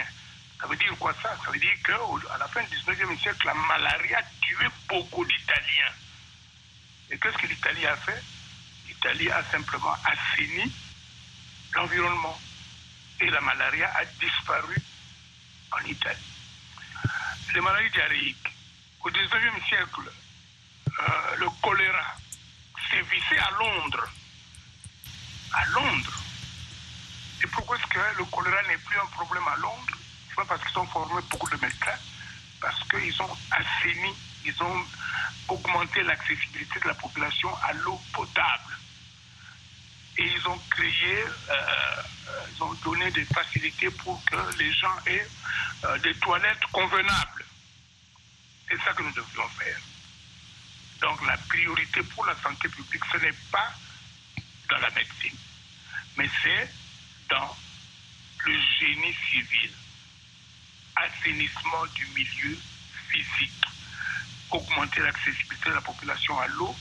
Ça 0.59 0.67
veut 0.67 0.75
dire 0.75 0.95
quoi 0.97 1.13
ça? 1.21 1.37
Ça 1.43 1.51
veut 1.51 1.59
dire 1.59 1.73
qu'à 1.83 2.37
la 2.37 2.47
fin 2.47 2.63
du 2.63 2.75
19e 2.77 3.19
siècle, 3.19 3.45
la 3.45 3.53
malaria 3.53 4.21
tuait 4.41 4.69
beaucoup 4.89 5.25
d'Italiens. 5.25 5.93
Et 7.11 7.17
qu'est-ce 7.19 7.37
que 7.37 7.47
l'Italie 7.47 7.85
a 7.85 7.95
fait? 7.97 8.23
L'Italie 8.87 9.29
a 9.29 9.43
simplement 9.51 9.95
assaini 10.05 10.71
l'environnement. 11.73 12.39
Et 13.21 13.29
la 13.29 13.41
malaria 13.41 13.89
a 13.95 14.05
disparu 14.05 14.75
en 15.71 15.85
Italie. 15.85 16.19
Les 17.53 17.61
maladies 17.61 17.91
diarrhéiques. 17.91 18.51
Au 19.01 19.09
19e 19.09 19.67
siècle, 19.67 20.11
euh, 20.99 21.35
le 21.37 21.49
choléra 21.61 22.17
sévissait 22.89 23.37
à 23.37 23.51
Londres. 23.51 24.09
À 25.53 25.65
Londres. 25.67 26.23
Et 27.43 27.47
pourquoi 27.47 27.77
est-ce 27.77 27.87
que 27.87 28.17
le 28.17 28.25
choléra 28.25 28.61
n'est 28.63 28.77
plus 28.77 28.97
un 28.97 29.05
problème 29.07 29.47
à 29.47 29.55
Londres? 29.57 29.97
C'est 30.29 30.35
pas 30.35 30.45
parce 30.45 30.63
qu'ils 30.63 30.79
ont 30.79 30.87
formé 30.87 31.21
beaucoup 31.29 31.49
de 31.49 31.57
médecins, 31.57 31.99
parce 32.59 32.79
qu'ils 32.89 33.21
ont 33.21 33.37
assaini, 33.51 34.13
ils 34.45 34.63
ont 34.63 34.85
augmenté 35.47 36.03
l'accessibilité 36.03 36.79
de 36.79 36.87
la 36.87 36.93
population 36.93 37.49
à 37.63 37.73
l'eau 37.73 38.01
potable. 38.13 38.77
Et 40.17 40.23
ils 40.23 40.47
ont 40.47 40.59
créé, 40.69 41.25
euh, 41.49 42.01
ils 42.53 42.63
ont 42.63 42.73
donné 42.85 43.11
des 43.11 43.25
facilités 43.25 43.89
pour 43.91 44.23
que 44.25 44.57
les 44.57 44.71
gens 44.73 44.95
aient 45.05 45.27
euh, 45.83 45.97
des 45.99 46.15
toilettes 46.15 46.65
convenables. 46.71 47.45
C'est 48.69 48.81
ça 48.81 48.93
que 48.93 49.03
nous 49.03 49.11
devrions 49.11 49.49
faire. 49.49 49.77
Donc 51.01 51.25
la 51.27 51.37
priorité 51.37 52.01
pour 52.03 52.25
la 52.25 52.35
santé 52.41 52.69
publique, 52.69 53.03
ce 53.11 53.17
n'est 53.17 53.35
pas 53.51 53.71
dans 54.69 54.77
la 54.79 54.89
médecine, 54.91 55.37
mais 56.17 56.29
c'est 56.41 56.69
dans 57.29 57.55
le 58.45 58.53
génie 58.79 59.15
civil, 59.29 59.71
assainissement 60.95 61.85
du 61.93 62.05
milieu 62.07 62.57
physique, 63.09 63.65
augmenter 64.51 65.01
l'accessibilité 65.01 65.69
de 65.69 65.75
la 65.75 65.81
population 65.81 66.39
à 66.39 66.47
l'eau, 66.47 66.75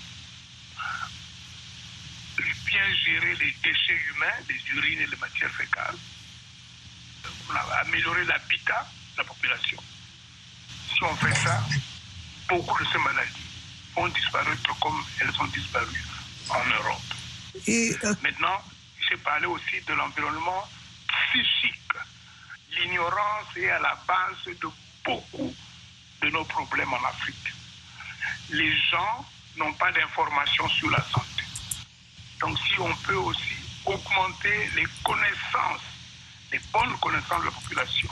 bien 2.66 2.94
gérer 3.04 3.34
les 3.36 3.54
déchets 3.62 4.00
humains, 4.10 4.36
les 4.48 4.76
urines 4.76 5.00
et 5.00 5.06
les 5.06 5.16
matières 5.16 5.52
fécales, 5.52 5.96
améliorer 7.80 8.24
l'habitat 8.24 8.88
de 9.12 9.18
la 9.18 9.24
population. 9.24 9.78
Si 10.92 11.02
on 11.04 11.14
fait 11.16 11.34
ça, 11.34 11.62
beaucoup 12.48 12.82
de 12.82 12.88
ces 12.90 12.98
maladies 12.98 13.46
vont 13.94 14.08
disparaître 14.08 14.78
comme 14.80 15.04
elles 15.20 15.40
ont 15.40 15.46
disparu 15.46 16.04
en 16.50 16.64
Europe. 16.64 17.13
Euh, 17.68 18.14
Maintenant, 18.22 18.62
j'ai 19.08 19.16
parlé 19.18 19.46
aussi 19.46 19.80
de 19.86 19.92
l'environnement 19.94 20.68
psychique. 21.30 21.80
L'ignorance 22.72 23.56
est 23.56 23.70
à 23.70 23.78
la 23.78 23.96
base 24.06 24.56
de 24.60 24.68
beaucoup 25.04 25.54
de 26.22 26.30
nos 26.30 26.44
problèmes 26.44 26.92
en 26.92 27.04
Afrique. 27.04 27.52
Les 28.50 28.76
gens 28.90 29.26
n'ont 29.56 29.72
pas 29.74 29.92
d'informations 29.92 30.68
sur 30.68 30.90
la 30.90 31.02
santé. 31.12 31.44
Donc 32.40 32.58
si 32.58 32.78
on 32.80 32.94
peut 32.96 33.14
aussi 33.14 33.56
augmenter 33.84 34.70
les 34.74 34.86
connaissances, 35.04 35.82
les 36.50 36.60
bonnes 36.72 36.96
connaissances 36.98 37.40
de 37.40 37.46
la 37.46 37.50
population 37.52 38.08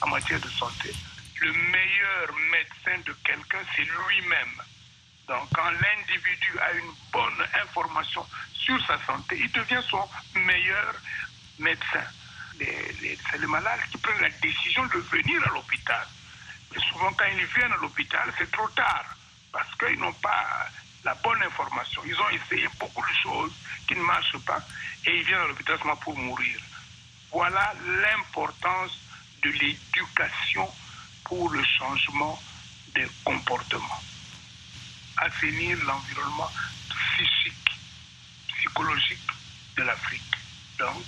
en 0.00 0.08
matière 0.08 0.40
de 0.40 0.48
santé, 0.50 0.92
le 1.40 1.52
meilleur 1.52 2.34
médecin 2.50 3.00
de 3.06 3.12
quelqu'un, 3.24 3.58
c'est 3.74 3.82
lui-même. 3.84 4.62
Quand 5.30 5.70
l'individu 5.70 6.58
a 6.58 6.72
une 6.72 6.92
bonne 7.12 7.46
information 7.62 8.26
sur 8.52 8.84
sa 8.84 8.98
santé, 9.06 9.38
il 9.38 9.52
devient 9.52 9.80
son 9.88 10.08
meilleur 10.34 10.94
médecin. 11.60 12.02
C'est 12.58 13.38
les 13.38 13.46
malades 13.46 13.80
qui 13.92 13.98
prennent 13.98 14.20
la 14.20 14.30
décision 14.30 14.84
de 14.86 14.98
venir 14.98 15.40
à 15.46 15.54
l'hôpital. 15.54 16.04
Et 16.74 16.80
souvent, 16.80 17.12
quand 17.12 17.26
ils 17.26 17.44
viennent 17.46 17.72
à 17.72 17.76
l'hôpital, 17.76 18.32
c'est 18.38 18.50
trop 18.50 18.68
tard 18.70 19.04
parce 19.52 19.72
qu'ils 19.76 20.00
n'ont 20.00 20.12
pas 20.14 20.66
la 21.04 21.14
bonne 21.14 21.42
information. 21.44 22.02
Ils 22.06 22.20
ont 22.20 22.28
essayé 22.30 22.68
beaucoup 22.80 23.02
de 23.02 23.14
choses 23.22 23.52
qui 23.86 23.94
ne 23.94 24.02
marchent 24.02 24.38
pas 24.38 24.60
et 25.06 25.16
ils 25.16 25.24
viennent 25.24 25.42
à 25.42 25.46
l'hôpital 25.46 25.78
seulement 25.78 25.96
pour 25.96 26.16
mourir. 26.18 26.58
Voilà 27.30 27.72
l'importance 27.86 28.98
de 29.42 29.50
l'éducation 29.50 30.68
pour 31.24 31.50
le 31.50 31.62
changement 31.78 32.42
des 32.94 33.06
comportements. 33.24 34.02
Assainir 35.16 35.76
l'environnement 35.84 36.50
psychique, 36.88 37.70
psychologique 38.56 39.26
de 39.76 39.82
l'Afrique. 39.82 40.22
Donc, 40.78 41.04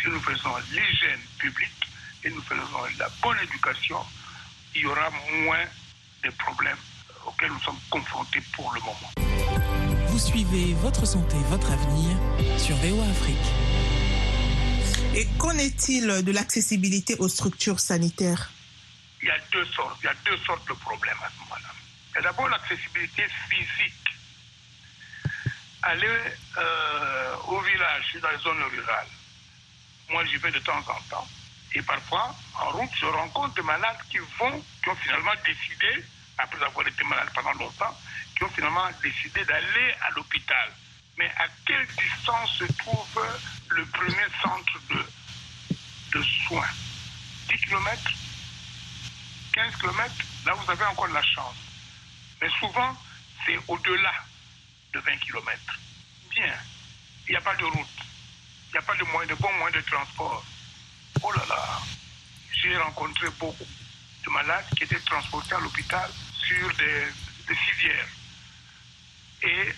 si 0.00 0.08
nous 0.08 0.20
faisons 0.20 0.50
l'hygiène 0.70 1.20
publique 1.38 1.88
et 2.24 2.30
nous 2.30 2.42
faisons 2.42 2.84
la 2.98 3.08
bonne 3.22 3.38
éducation, 3.42 3.98
il 4.74 4.82
y 4.82 4.86
aura 4.86 5.10
moins 5.44 5.64
de 6.24 6.30
problèmes 6.30 6.76
auxquels 7.26 7.50
nous 7.50 7.60
sommes 7.60 7.78
confrontés 7.90 8.42
pour 8.52 8.72
le 8.72 8.80
moment. 8.80 9.10
Vous 10.08 10.18
suivez 10.18 10.74
Votre 10.74 11.06
santé, 11.06 11.36
votre 11.48 11.70
avenir 11.72 12.16
sur 12.58 12.76
VOA 12.76 13.06
Afrique. 13.10 13.36
et 15.14 15.26
qu'en 15.38 15.56
est-il 15.58 16.06
de 16.24 16.32
l'accessibilité 16.32 17.16
aux 17.18 17.28
structures 17.28 17.80
sanitaires? 17.80 18.50
Il 19.22 19.28
y 19.28 19.30
a 19.30 19.38
deux 19.52 19.64
sortes, 19.66 19.96
il 20.02 20.06
y 20.06 20.08
a 20.08 20.14
deux 20.24 20.36
sortes 20.44 20.66
de 20.68 20.74
problèmes 20.74 21.16
à 21.24 21.28
ce 21.30 21.40
moment-là. 21.40 21.68
D'abord 22.22 22.48
l'accessibilité 22.48 23.26
physique. 23.48 23.94
aller 25.82 26.08
euh, 26.56 27.36
au 27.46 27.60
village, 27.60 28.16
dans 28.20 28.30
les 28.30 28.38
zones 28.38 28.62
rurales. 28.62 29.06
Moi, 30.10 30.24
j'y 30.24 30.36
vais 30.38 30.50
de 30.50 30.58
temps 30.58 30.78
en 30.78 31.00
temps. 31.08 31.28
Et 31.74 31.82
parfois, 31.82 32.34
en 32.54 32.70
route, 32.70 32.90
je 32.98 33.06
rencontre 33.06 33.54
des 33.54 33.62
malades 33.62 33.98
qui 34.10 34.18
vont, 34.38 34.64
qui 34.82 34.88
ont 34.88 34.96
finalement 34.96 35.32
décidé, 35.44 36.04
après 36.38 36.64
avoir 36.64 36.86
été 36.86 37.04
malades 37.04 37.30
pendant 37.34 37.52
longtemps, 37.52 37.96
qui 38.36 38.44
ont 38.44 38.50
finalement 38.50 38.88
décidé 39.02 39.44
d'aller 39.44 39.94
à 40.00 40.10
l'hôpital. 40.10 40.72
Mais 41.16 41.30
à 41.36 41.46
quelle 41.64 41.86
distance 41.86 42.50
se 42.58 42.64
trouve 42.78 43.26
le 43.68 43.84
premier 43.86 44.26
centre 44.42 44.78
de, 44.90 46.18
de 46.18 46.22
soins? 46.46 46.68
10 47.48 47.58
km 47.58 48.12
15 49.52 49.76
km 49.76 50.14
Là, 50.46 50.54
vous 50.54 50.70
avez 50.70 50.84
encore 50.84 51.08
la 51.08 51.22
chance. 51.22 51.67
Mais 52.40 52.48
souvent, 52.58 52.96
c'est 53.44 53.58
au-delà 53.68 54.14
de 54.92 55.00
20 55.00 55.16
km. 55.18 55.78
Bien, 56.30 56.54
il 57.26 57.30
n'y 57.30 57.36
a 57.36 57.40
pas 57.40 57.54
de 57.56 57.64
route, 57.64 57.86
il 58.68 58.72
n'y 58.72 58.78
a 58.78 58.82
pas 58.82 58.94
de, 58.94 59.04
moyen, 59.04 59.28
de 59.28 59.34
bons 59.34 59.52
moyens 59.54 59.84
de 59.84 59.90
transport. 59.90 60.44
Oh 61.22 61.32
là 61.32 61.44
là, 61.48 61.80
j'ai 62.52 62.76
rencontré 62.76 63.28
beaucoup 63.38 63.66
de 64.24 64.30
malades 64.30 64.64
qui 64.76 64.84
étaient 64.84 65.00
transportés 65.00 65.54
à 65.54 65.60
l'hôpital 65.60 66.10
sur 66.46 66.74
des, 66.76 67.06
des 67.48 67.54
civières 67.54 68.08
et 69.42 69.74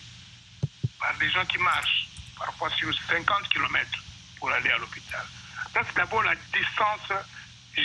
par 0.98 1.16
des 1.18 1.30
gens 1.30 1.44
qui 1.46 1.58
marchent, 1.58 2.08
parfois 2.38 2.70
sur 2.70 2.92
50 3.08 3.48
km 3.48 4.02
pour 4.38 4.50
aller 4.50 4.70
à 4.70 4.78
l'hôpital. 4.78 5.24
Ça, 5.72 5.80
c'est 5.86 5.96
d'abord 5.96 6.22
la 6.22 6.34
distance 6.34 7.12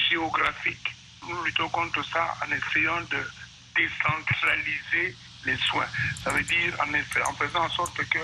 géographique. 0.09 0.95
Nous 1.27 1.43
luttons 1.43 1.69
contre 1.69 2.03
ça 2.05 2.35
en 2.45 2.51
essayant 2.51 3.01
de 3.01 3.31
décentraliser 3.75 5.15
les 5.45 5.57
soins. 5.57 5.87
Ça 6.23 6.31
veut 6.31 6.43
dire 6.43 6.73
en, 6.79 7.33
faisant 7.33 7.65
en 7.65 7.69
sorte 7.69 8.03
que 8.09 8.19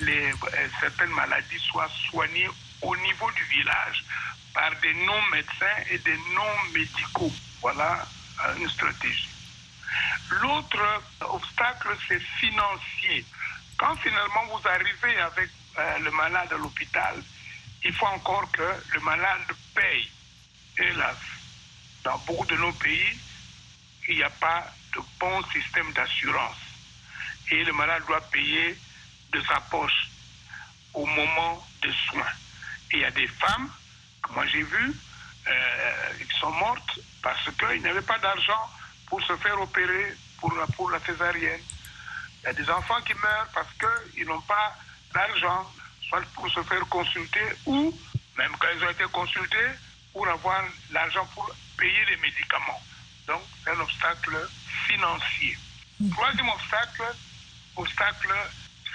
les, 0.00 0.32
certaines 0.80 1.10
maladies 1.10 1.58
soient 1.58 1.90
soignées 2.10 2.48
au 2.82 2.96
niveau 2.96 3.30
du 3.32 3.42
village 3.44 4.04
par 4.54 4.70
des 4.80 4.94
non-médecins 4.94 5.78
et 5.90 5.98
des 5.98 6.16
non-médicaux. 6.34 7.32
Voilà 7.60 8.06
une 8.58 8.68
stratégie. 8.68 9.28
L'autre 10.30 11.02
obstacle, 11.20 11.88
c'est 12.08 12.20
financier. 12.38 13.24
Quand 13.76 13.96
finalement 13.96 14.44
vous 14.46 14.68
arrivez 14.68 15.18
avec 15.20 15.50
euh, 15.78 15.98
le 15.98 16.10
malade 16.10 16.52
à 16.52 16.56
l'hôpital, 16.56 17.22
il 17.84 17.92
faut 17.92 18.06
encore 18.06 18.50
que 18.52 18.68
le 18.92 19.00
malade 19.00 19.46
paye. 19.74 20.08
Hélas, 20.78 21.16
dans 22.04 22.18
beaucoup 22.18 22.46
de 22.46 22.56
nos 22.56 22.72
pays, 22.72 23.18
il 24.08 24.16
n'y 24.16 24.22
a 24.22 24.30
pas 24.30 24.72
de 24.92 25.00
bon 25.18 25.42
système 25.52 25.92
d'assurance. 25.92 26.56
Et 27.50 27.64
le 27.64 27.72
malade 27.72 28.02
doit 28.06 28.20
payer 28.30 28.78
de 29.32 29.40
sa 29.42 29.60
poche 29.60 30.08
au 30.94 31.06
moment 31.06 31.66
des 31.82 31.92
soins. 32.08 32.32
Et 32.92 32.96
il 32.96 33.00
y 33.00 33.04
a 33.04 33.10
des 33.10 33.26
femmes, 33.26 33.70
que 34.22 34.32
moi 34.32 34.46
j'ai 34.46 34.62
vues, 34.62 34.94
euh, 35.46 36.12
qui 36.18 36.38
sont 36.38 36.50
mortes 36.52 36.98
parce 37.22 37.48
qu'ils 37.58 37.82
n'avaient 37.82 38.02
pas 38.02 38.18
d'argent 38.18 38.70
pour 39.06 39.22
se 39.22 39.36
faire 39.36 39.60
opérer 39.60 40.14
pour 40.38 40.52
la, 40.54 40.66
pour 40.66 40.90
la 40.90 41.00
césarienne. 41.00 41.60
Il 42.42 42.46
y 42.46 42.48
a 42.48 42.52
des 42.52 42.70
enfants 42.70 43.00
qui 43.02 43.14
meurent 43.14 43.48
parce 43.54 43.68
qu'ils 44.14 44.26
n'ont 44.26 44.40
pas 44.42 44.76
d'argent, 45.12 45.70
soit 46.08 46.22
pour 46.34 46.48
se 46.50 46.62
faire 46.62 46.86
consulter 46.88 47.44
ou, 47.66 47.96
même 48.36 48.52
quand 48.58 48.68
ils 48.76 48.84
ont 48.84 48.90
été 48.90 49.04
consultés, 49.12 49.68
pour 50.12 50.26
avoir 50.28 50.62
l'argent 50.90 51.26
pour 51.34 51.50
payer 51.76 52.04
les 52.08 52.16
médicaments. 52.16 52.82
Donc, 53.26 53.42
c'est 53.62 53.70
un 53.70 53.80
obstacle 53.80 54.48
financier. 54.90 55.56
Troisième 56.10 56.48
obstacle, 56.48 57.02
obstacle 57.76 58.34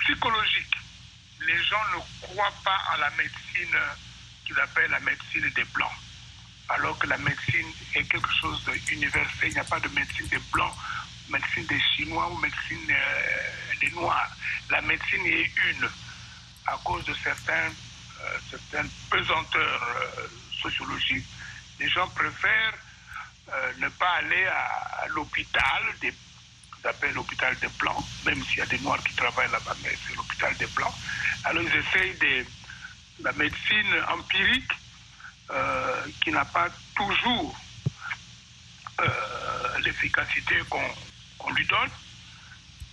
psychologique. 0.01 0.75
Les 1.41 1.63
gens 1.63 1.81
ne 1.95 2.27
croient 2.27 2.53
pas 2.63 2.77
à 2.93 2.97
la 2.97 3.09
médecine 3.11 3.77
qu'ils 4.45 4.59
appellent 4.59 4.91
la 4.91 4.99
médecine 4.99 5.49
des 5.55 5.63
blancs. 5.65 5.91
Alors 6.69 6.97
que 6.97 7.07
la 7.07 7.17
médecine 7.17 7.67
est 7.93 8.03
quelque 8.05 8.31
chose 8.41 8.63
d'universel. 8.87 9.49
Il 9.49 9.53
n'y 9.53 9.59
a 9.59 9.63
pas 9.63 9.79
de 9.79 9.87
médecine 9.89 10.27
des 10.27 10.39
blancs, 10.51 10.73
médecine 11.29 11.65
des 11.67 11.79
Chinois 11.95 12.29
ou 12.31 12.37
médecine 12.39 12.89
euh, 12.89 13.73
des 13.79 13.91
Noirs. 13.91 14.31
La 14.71 14.81
médecine 14.81 15.25
est 15.25 15.51
une 15.69 15.87
à 16.65 16.77
cause 16.83 17.05
de 17.05 17.13
certains, 17.23 17.69
euh, 18.21 18.37
certaines 18.49 18.89
pesanteurs 19.11 19.83
euh, 19.83 20.27
sociologiques. 20.61 21.27
Les 21.79 21.89
gens 21.89 22.07
préfèrent 22.09 22.73
euh, 23.53 23.73
ne 23.77 23.89
pas 23.89 24.11
aller 24.13 24.45
à, 24.47 25.07
l'hôpital, 25.09 25.83
des 26.01 26.13
appellent 26.83 27.13
l'hôpital 27.13 27.55
des 27.57 27.67
Blancs, 27.79 28.05
même 28.25 28.43
s'il 28.45 28.59
y 28.59 28.61
a 28.61 28.65
des 28.67 28.77
Noirs 28.79 29.03
qui 29.03 29.15
travaillent 29.15 29.49
là-bas, 29.51 29.75
mais 29.81 29.97
c'est 30.05 30.15
l'hôpital 30.15 30.55
des 30.57 30.67
Blancs. 30.67 30.93
Alors 31.43 31.63
ils 31.63 31.75
essayent 31.75 32.15
de, 32.17 32.45
la 33.23 33.31
médecine 33.31 33.95
empirique 34.09 34.71
euh, 35.49 36.05
qui 36.23 36.31
n'a 36.31 36.45
pas 36.45 36.67
toujours 36.95 37.57
euh, 39.01 39.79
l'efficacité 39.83 40.55
qu'on 40.69 41.51
lui 41.53 41.65
donne. 41.65 41.89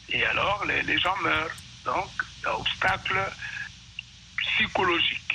Et 0.09 0.25
alors 0.25 0.65
les, 0.65 0.99
gens 0.99 1.17
meurent. 1.19 1.51
Donc, 1.85 2.11
obstacle 2.47 3.21
psychologique. 4.39 5.35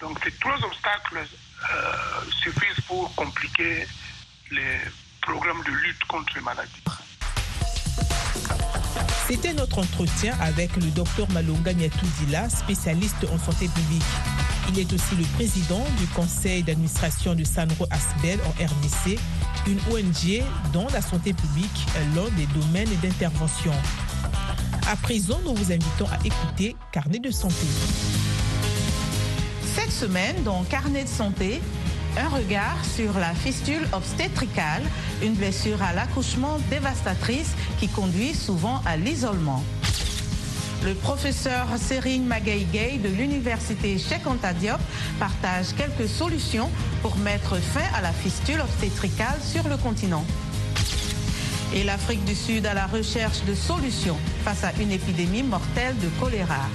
Donc 0.00 0.18
ces 0.24 0.32
trois 0.38 0.58
obstacles 0.64 1.24
suffisent 2.42 2.84
pour 2.86 3.14
compliquer 3.14 3.86
les 4.50 4.78
programmes 5.20 5.62
de 5.64 5.72
lutte 5.72 6.04
contre 6.08 6.32
les 6.36 6.42
maladies. 6.42 6.70
C'était 9.26 9.54
notre 9.54 9.78
entretien 9.80 10.36
avec 10.40 10.76
le 10.76 10.86
docteur 10.90 11.28
Malonga 11.32 11.72
Nyatoudila, 11.72 12.48
spécialiste 12.48 13.26
en 13.32 13.38
santé 13.38 13.68
publique. 13.68 14.04
Il 14.68 14.78
est 14.78 14.92
aussi 14.92 15.16
le 15.16 15.24
président 15.34 15.84
du 15.98 16.06
conseil 16.08 16.62
d'administration 16.62 17.34
de 17.34 17.44
Sanro 17.44 17.86
Asbel 17.90 18.38
en 18.46 18.50
RDC, 18.50 19.18
une 19.66 19.78
ONG 19.92 20.44
dont 20.72 20.86
la 20.92 21.02
santé 21.02 21.32
publique 21.32 21.86
est 21.96 22.16
l'un 22.16 22.28
des 22.36 22.46
domaines 22.46 22.94
d'intervention. 23.02 23.72
À 24.88 24.94
présent, 24.96 25.40
nous 25.44 25.54
vous 25.54 25.72
invitons 25.72 26.06
à 26.06 26.24
écouter 26.24 26.76
Carnet 26.92 27.18
de 27.18 27.32
santé. 27.32 27.66
Cette 29.74 29.90
semaine, 29.92 30.42
dans 30.44 30.62
Carnet 30.64 31.04
de 31.04 31.08
santé, 31.08 31.60
un 32.16 32.28
regard 32.28 32.84
sur 32.84 33.18
la 33.18 33.34
fistule 33.34 33.86
obstétricale, 33.92 34.82
une 35.22 35.34
blessure 35.34 35.82
à 35.82 35.92
l'accouchement 35.92 36.58
dévastatrice 36.70 37.54
qui 37.78 37.88
conduit 37.88 38.34
souvent 38.34 38.80
à 38.86 38.96
l'isolement. 38.96 39.62
Le 40.84 40.94
professeur 40.94 41.66
Serine 41.78 42.26
Magaïgay 42.26 42.98
de 42.98 43.08
l'université 43.08 43.98
Cheikh 43.98 44.26
Anta 44.26 44.52
Diop 44.52 44.80
partage 45.18 45.74
quelques 45.76 46.08
solutions 46.08 46.70
pour 47.02 47.16
mettre 47.18 47.56
fin 47.56 47.84
à 47.96 48.02
la 48.02 48.12
fistule 48.12 48.60
obstétricale 48.60 49.38
sur 49.42 49.68
le 49.68 49.76
continent. 49.76 50.24
Et 51.74 51.82
l'Afrique 51.82 52.24
du 52.24 52.34
Sud 52.34 52.66
à 52.66 52.74
la 52.74 52.86
recherche 52.86 53.44
de 53.44 53.54
solutions 53.54 54.16
face 54.44 54.64
à 54.64 54.72
une 54.80 54.92
épidémie 54.92 55.42
mortelle 55.42 55.96
de 55.98 56.08
choléra. 56.20 56.68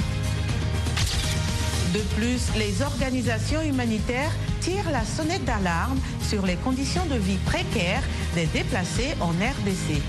De 1.93 1.99
plus, 2.15 2.55
les 2.57 2.81
organisations 2.81 3.61
humanitaires 3.61 4.31
tirent 4.61 4.89
la 4.91 5.03
sonnette 5.03 5.43
d'alarme 5.43 5.99
sur 6.21 6.45
les 6.45 6.55
conditions 6.55 7.05
de 7.07 7.15
vie 7.15 7.39
précaires 7.45 8.03
des 8.33 8.45
déplacés 8.45 9.13
en 9.19 9.31
RDC. 9.31 10.01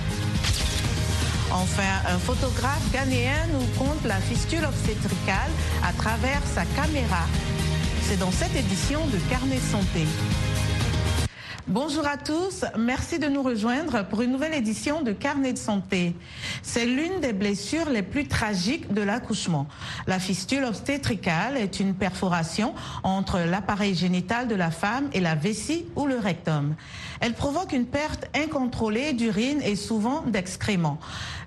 Enfin, 1.51 2.09
un 2.09 2.19
photographe 2.19 2.83
ghanéen 2.93 3.49
nous 3.53 3.67
compte 3.77 4.05
la 4.07 4.21
fistule 4.21 4.65
obstétricale 4.65 5.51
à 5.85 5.93
travers 5.93 6.41
sa 6.55 6.65
caméra. 6.81 7.27
C'est 8.03 8.19
dans 8.19 8.31
cette 8.31 8.55
édition 8.55 9.05
de 9.07 9.19
Carnet 9.29 9.59
Santé. 9.59 10.07
Bonjour 11.69 12.05
à 12.09 12.17
tous, 12.17 12.65
merci 12.77 13.21
de 13.21 13.29
nous 13.29 13.41
rejoindre 13.41 14.05
pour 14.07 14.23
une 14.23 14.33
nouvelle 14.33 14.53
édition 14.53 15.01
de 15.01 15.13
Carnet 15.13 15.53
de 15.53 15.59
santé. 15.59 16.17
C'est 16.61 16.87
l'une 16.87 17.21
des 17.21 17.33
blessures 17.33 17.89
les 17.89 18.03
plus 18.03 18.27
tragiques 18.27 18.93
de 18.93 19.01
l'accouchement. 19.01 19.69
La 20.09 20.19
fistule 20.19 20.65
obstétricale 20.65 21.57
est 21.57 21.79
une 21.79 21.95
perforation 21.95 22.75
entre 23.05 23.39
l'appareil 23.39 23.95
génital 23.95 24.49
de 24.49 24.57
la 24.57 24.73
femme 24.73 25.09
et 25.13 25.21
la 25.21 25.37
vessie 25.37 25.87
ou 25.95 26.09
le 26.09 26.19
rectum. 26.19 26.75
Elle 27.21 27.35
provoque 27.35 27.73
une 27.73 27.87
perte 27.87 28.27
incontrôlée 28.35 29.13
d'urine 29.13 29.63
et 29.63 29.77
souvent 29.77 30.23
d'excréments. 30.23 30.99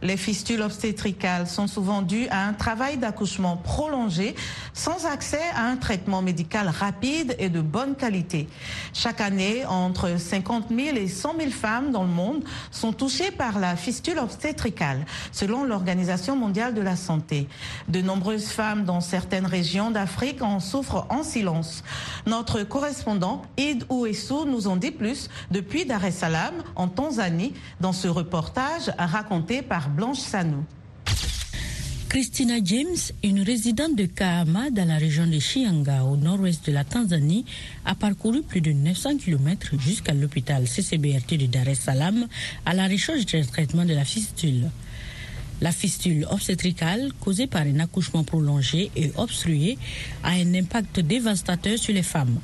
Les 0.01 0.15
fistules 0.15 0.61
obstétricales 0.61 1.47
sont 1.47 1.67
souvent 1.67 2.01
dues 2.01 2.27
à 2.29 2.47
un 2.47 2.53
travail 2.53 2.97
d'accouchement 2.97 3.57
prolongé 3.57 4.33
sans 4.73 5.05
accès 5.07 5.41
à 5.55 5.65
un 5.65 5.75
traitement 5.75 6.21
médical 6.21 6.69
rapide 6.69 7.35
et 7.37 7.49
de 7.49 7.59
bonne 7.59 7.95
qualité. 7.95 8.47
Chaque 8.93 9.19
année, 9.19 9.65
entre 9.65 10.04
50 10.17 10.69
000 10.69 10.97
et 10.97 11.07
100 11.07 11.35
000 11.37 11.51
femmes 11.51 11.91
dans 11.91 12.03
le 12.03 12.09
monde 12.09 12.43
sont 12.71 12.93
touchées 12.93 13.31
par 13.31 13.59
la 13.59 13.75
fistule 13.75 14.19
obstétricale, 14.19 15.05
selon 15.31 15.63
l'Organisation 15.63 16.35
mondiale 16.35 16.73
de 16.73 16.81
la 16.81 16.95
santé. 16.95 17.47
De 17.87 18.01
nombreuses 18.01 18.47
femmes 18.47 18.85
dans 18.85 19.01
certaines 19.01 19.45
régions 19.45 19.91
d'Afrique 19.91 20.41
en 20.41 20.59
souffrent 20.59 21.07
en 21.09 21.23
silence. 21.23 21.83
Notre 22.25 22.63
correspondant, 22.63 23.43
Id 23.57 23.85
Ouessou, 23.89 24.45
nous 24.45 24.67
en 24.67 24.75
dit 24.75 24.91
plus 24.91 25.29
depuis 25.51 25.85
Dar 25.85 26.03
es 26.05 26.11
Salaam, 26.11 26.53
en 26.75 26.87
Tanzanie, 26.87 27.53
dans 27.79 27.93
ce 27.93 28.07
reportage 28.07 28.91
raconté 28.97 29.61
par 29.61 29.89
Blanche 29.89 30.19
Sanou. 30.19 30.63
Christina 32.09 32.55
James, 32.63 32.95
une 33.23 33.41
résidente 33.41 33.95
de 33.95 34.05
Kahama 34.05 34.69
dans 34.69 34.87
la 34.87 34.97
région 34.97 35.25
de 35.27 35.39
Shianga 35.39 36.03
au 36.03 36.15
nord-ouest 36.15 36.65
de 36.67 36.71
la 36.71 36.83
Tanzanie, 36.83 37.45
a 37.83 37.95
parcouru 37.95 38.41
plus 38.43 38.61
de 38.61 38.71
900 38.71 39.17
km 39.17 39.71
jusqu'à 39.79 40.13
l'hôpital 40.13 40.67
CCBRT 40.67 41.37
de 41.37 41.45
Dar 41.47 41.67
es 41.67 41.75
Salaam 41.75 42.27
à 42.65 42.73
la 42.73 42.87
recherche 42.87 43.25
d'un 43.25 43.43
traitement 43.43 43.85
de 43.85 43.93
la 43.93 44.05
fistule. 44.05 44.69
La 45.61 45.71
fistule 45.71 46.25
obstétricale, 46.29 47.11
causée 47.19 47.47
par 47.47 47.63
un 47.63 47.79
accouchement 47.79 48.23
prolongé 48.23 48.91
et 48.95 49.11
obstrué, 49.15 49.77
a 50.23 50.31
un 50.31 50.53
impact 50.53 50.99
dévastateur 50.99 51.77
sur 51.77 51.93
les 51.93 52.03
femmes. 52.03 52.39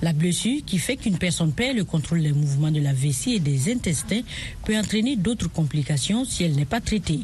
La 0.00 0.12
blessure, 0.12 0.62
qui 0.64 0.78
fait 0.78 0.96
qu'une 0.96 1.18
personne 1.18 1.52
perd 1.52 1.76
le 1.76 1.84
contrôle 1.84 2.22
des 2.22 2.32
mouvements 2.32 2.72
de 2.72 2.80
la 2.80 2.92
vessie 2.92 3.34
et 3.34 3.40
des 3.40 3.70
intestins, 3.70 4.22
peut 4.64 4.76
entraîner 4.76 5.16
d'autres 5.16 5.48
complications 5.48 6.24
si 6.24 6.44
elle 6.44 6.56
n'est 6.56 6.64
pas 6.64 6.80
traitée. 6.80 7.20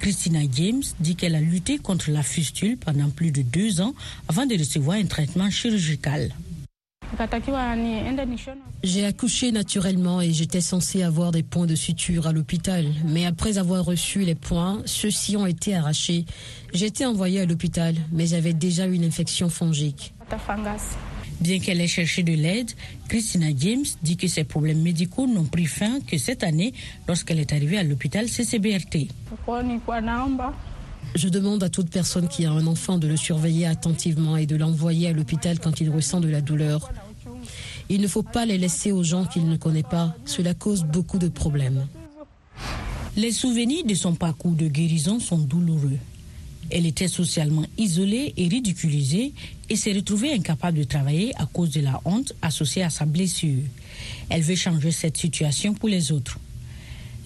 Christina 0.00 0.40
James 0.52 0.82
dit 1.00 1.16
qu'elle 1.16 1.34
a 1.34 1.40
lutté 1.40 1.78
contre 1.78 2.10
la 2.10 2.22
fistule 2.22 2.76
pendant 2.76 3.10
plus 3.10 3.32
de 3.32 3.42
deux 3.42 3.80
ans 3.80 3.94
avant 4.28 4.46
de 4.46 4.56
recevoir 4.56 4.96
un 4.96 5.06
traitement 5.06 5.50
chirurgical. 5.50 6.32
J'ai 8.84 9.06
accouché 9.06 9.50
naturellement 9.50 10.20
et 10.20 10.32
j'étais 10.32 10.60
censée 10.60 11.02
avoir 11.02 11.32
des 11.32 11.42
points 11.42 11.66
de 11.66 11.74
suture 11.74 12.26
à 12.26 12.32
l'hôpital. 12.32 12.86
Mais 13.06 13.26
après 13.26 13.58
avoir 13.58 13.84
reçu 13.84 14.20
les 14.20 14.34
points, 14.34 14.82
ceux-ci 14.84 15.36
ont 15.36 15.46
été 15.46 15.74
arrachés. 15.74 16.26
J'ai 16.74 16.86
été 16.86 17.06
envoyée 17.06 17.40
à 17.40 17.46
l'hôpital, 17.46 17.94
mais 18.12 18.26
j'avais 18.26 18.52
déjà 18.52 18.86
une 18.86 19.04
infection 19.04 19.48
fongique. 19.48 20.14
Bien 21.40 21.60
qu'elle 21.60 21.80
ait 21.80 21.86
cherché 21.86 22.22
de 22.22 22.32
l'aide, 22.32 22.70
Christina 23.08 23.46
James 23.56 23.84
dit 24.02 24.16
que 24.16 24.26
ses 24.26 24.44
problèmes 24.44 24.82
médicaux 24.82 25.26
n'ont 25.26 25.44
pris 25.44 25.66
fin 25.66 26.00
que 26.00 26.18
cette 26.18 26.42
année 26.42 26.74
lorsqu'elle 27.06 27.38
est 27.38 27.52
arrivée 27.52 27.78
à 27.78 27.84
l'hôpital 27.84 28.28
CCBRT. 28.28 29.08
Je 31.14 31.28
demande 31.28 31.62
à 31.62 31.68
toute 31.68 31.90
personne 31.90 32.28
qui 32.28 32.44
a 32.44 32.50
un 32.50 32.66
enfant 32.66 32.98
de 32.98 33.06
le 33.06 33.16
surveiller 33.16 33.66
attentivement 33.66 34.36
et 34.36 34.46
de 34.46 34.56
l'envoyer 34.56 35.08
à 35.08 35.12
l'hôpital 35.12 35.58
quand 35.60 35.80
il 35.80 35.90
ressent 35.90 36.20
de 36.20 36.28
la 36.28 36.40
douleur. 36.40 36.92
Il 37.88 38.00
ne 38.00 38.08
faut 38.08 38.22
pas 38.22 38.44
les 38.44 38.58
laisser 38.58 38.92
aux 38.92 39.02
gens 39.02 39.24
qu'il 39.24 39.48
ne 39.48 39.56
connaît 39.56 39.82
pas. 39.82 40.14
Cela 40.24 40.54
cause 40.54 40.84
beaucoup 40.84 41.18
de 41.18 41.28
problèmes. 41.28 41.86
Les 43.16 43.32
souvenirs 43.32 43.84
de 43.84 43.94
son 43.94 44.14
parcours 44.14 44.52
de 44.52 44.68
guérison 44.68 45.18
sont 45.20 45.38
douloureux. 45.38 45.98
Elle 46.70 46.84
était 46.84 47.08
socialement 47.08 47.64
isolée 47.78 48.34
et 48.36 48.46
ridiculisée 48.48 49.32
et 49.68 49.76
s'est 49.76 49.92
retrouvée 49.92 50.32
incapable 50.32 50.78
de 50.78 50.84
travailler 50.84 51.32
à 51.36 51.46
cause 51.46 51.70
de 51.70 51.80
la 51.80 52.00
honte 52.04 52.32
associée 52.42 52.82
à 52.82 52.90
sa 52.90 53.04
blessure. 53.04 53.62
Elle 54.30 54.42
veut 54.42 54.56
changer 54.56 54.90
cette 54.90 55.16
situation 55.16 55.74
pour 55.74 55.88
les 55.88 56.12
autres. 56.12 56.38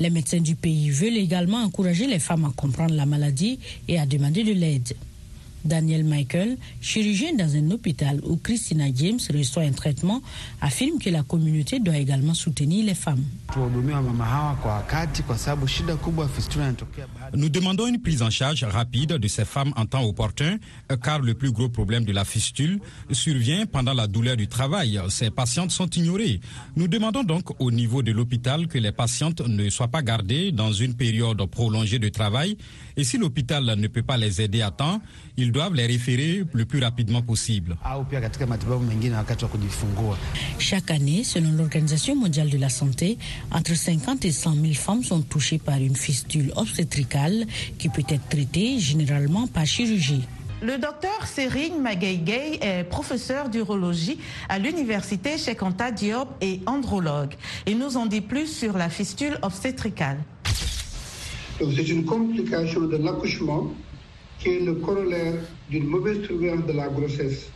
Les 0.01 0.11
médecins 0.11 0.41
du 0.41 0.57
pays 0.57 0.91
veulent 0.91 1.17
également 1.17 1.59
encourager 1.63 2.07
les 2.07 2.19
femmes 2.19 2.45
à 2.45 2.53
comprendre 2.57 2.95
la 2.95 3.07
maladie 3.07 3.59
et 3.87 3.99
à 3.99 4.07
demander 4.07 4.43
de 4.43 4.53
l'aide. 4.53 4.95
Daniel 5.65 6.05
Michael, 6.05 6.57
chirurgien 6.81 7.35
dans 7.35 7.55
un 7.57 7.71
hôpital 7.71 8.21
où 8.25 8.37
Christina 8.37 8.87
James 8.95 9.21
reçoit 9.33 9.63
un 9.63 9.73
traitement, 9.73 10.23
affirme 10.61 10.99
que 10.99 11.11
la 11.11 11.23
communauté 11.23 11.79
doit 11.81 11.97
également 11.99 12.35
soutenir 12.35 12.85
les 12.85 12.95
femmes. 12.95 13.25
Nous 17.35 17.49
demandons 17.49 17.87
une 17.87 18.01
prise 18.01 18.23
en 18.23 18.31
charge 18.31 18.65
rapide 18.65 19.13
de 19.13 19.29
ces 19.29 19.45
femmes 19.45 19.73
en 19.77 19.87
temps 19.87 20.05
opportun, 20.05 20.59
car 21.03 21.21
le 21.21 21.35
plus 21.35 21.53
gros 21.53 21.69
problème 21.69 22.05
de 22.05 22.13
la 22.13 22.25
fistule 22.25 22.81
survient 23.11 23.67
pendant 23.67 23.95
la 23.95 24.07
douleur 24.07 24.37
du 24.37 24.49
travail. 24.49 25.01
Ces 25.09 25.31
patientes 25.31 25.71
sont 25.71 25.89
ignorées. 25.91 26.41
Nous 26.77 26.89
demandons 26.89 27.25
donc 27.25 27.61
au 27.61 27.71
niveau 27.71 28.03
de 28.03 28.13
l'hôpital 28.13 28.67
que 28.67 28.79
les 28.79 28.93
patientes 28.93 29.41
ne 29.47 29.69
soient 29.71 29.89
pas 29.89 30.03
gardées 30.03 30.53
dans 30.53 30.73
une 30.73 30.95
période 30.95 31.45
prolongée 31.47 31.99
de 31.99 32.09
travail. 32.09 32.57
Et 32.97 33.05
si 33.05 33.19
l'hôpital 33.19 33.65
ne 33.65 33.87
peut 33.87 34.03
pas 34.03 34.17
les 34.17 34.41
aider 34.41 34.63
à 34.63 34.71
temps, 34.71 35.01
ils 35.37 35.52
doivent 35.53 35.75
les 35.75 35.87
référer 35.87 36.45
le 36.53 36.65
plus 36.65 36.81
rapidement 36.81 37.23
possible. 37.23 37.77
Chaque 40.59 40.91
année, 40.91 41.23
selon 41.25 41.53
l'Organisation 41.53 42.17
mondiale 42.17 42.51
de 42.51 42.59
la 42.59 42.69
santé, 42.69 43.19
entre 43.53 43.75
50 43.77 44.25
et 44.25 44.33
100 44.33 44.55
000 44.55 44.75
femmes 44.75 45.05
sont 45.05 45.21
touchées 45.21 45.59
par 45.59 45.77
une 45.77 45.95
fistule 45.95 46.53
obstétricale 46.57 47.47
qui 47.79 47.89
peut 47.89 48.05
être 48.09 48.29
traitée 48.29 48.79
généralement 48.79 49.47
par 49.47 49.67
chirurgie. 49.67 50.27
Le 50.63 50.79
docteur 50.79 51.27
Serigne 51.27 51.81
Magaïgay 51.81 52.59
est 52.61 52.85
professeur 52.85 53.49
d'urologie 53.49 54.19
à 54.49 54.61
l'université 54.61 55.37
Cheikh 55.37 55.61
Anta 55.61 55.91
Diop 55.91 56.29
et 56.41 56.61
andrologue. 56.67 57.35
Il 57.67 57.79
nous 57.79 57.97
en 57.97 58.07
dit 58.07 58.21
plus 58.21 58.47
sur 58.47 58.79
la 58.79 58.89
fistule 58.89 59.39
obstétricale. 59.43 60.19
C'est 61.59 61.89
une 61.89 62.05
complication 62.05 62.83
de 62.83 62.97
l'accouchement 62.97 63.73
qui 64.43 64.49
est 64.51 64.61
le 64.61 64.75
corollaire 64.75 65.35
d'une 65.71 65.87
mauvaise 65.87 66.21
surveillance 66.25 66.67
de 66.67 66.73
la 66.73 66.89
grossesse, 66.89 67.49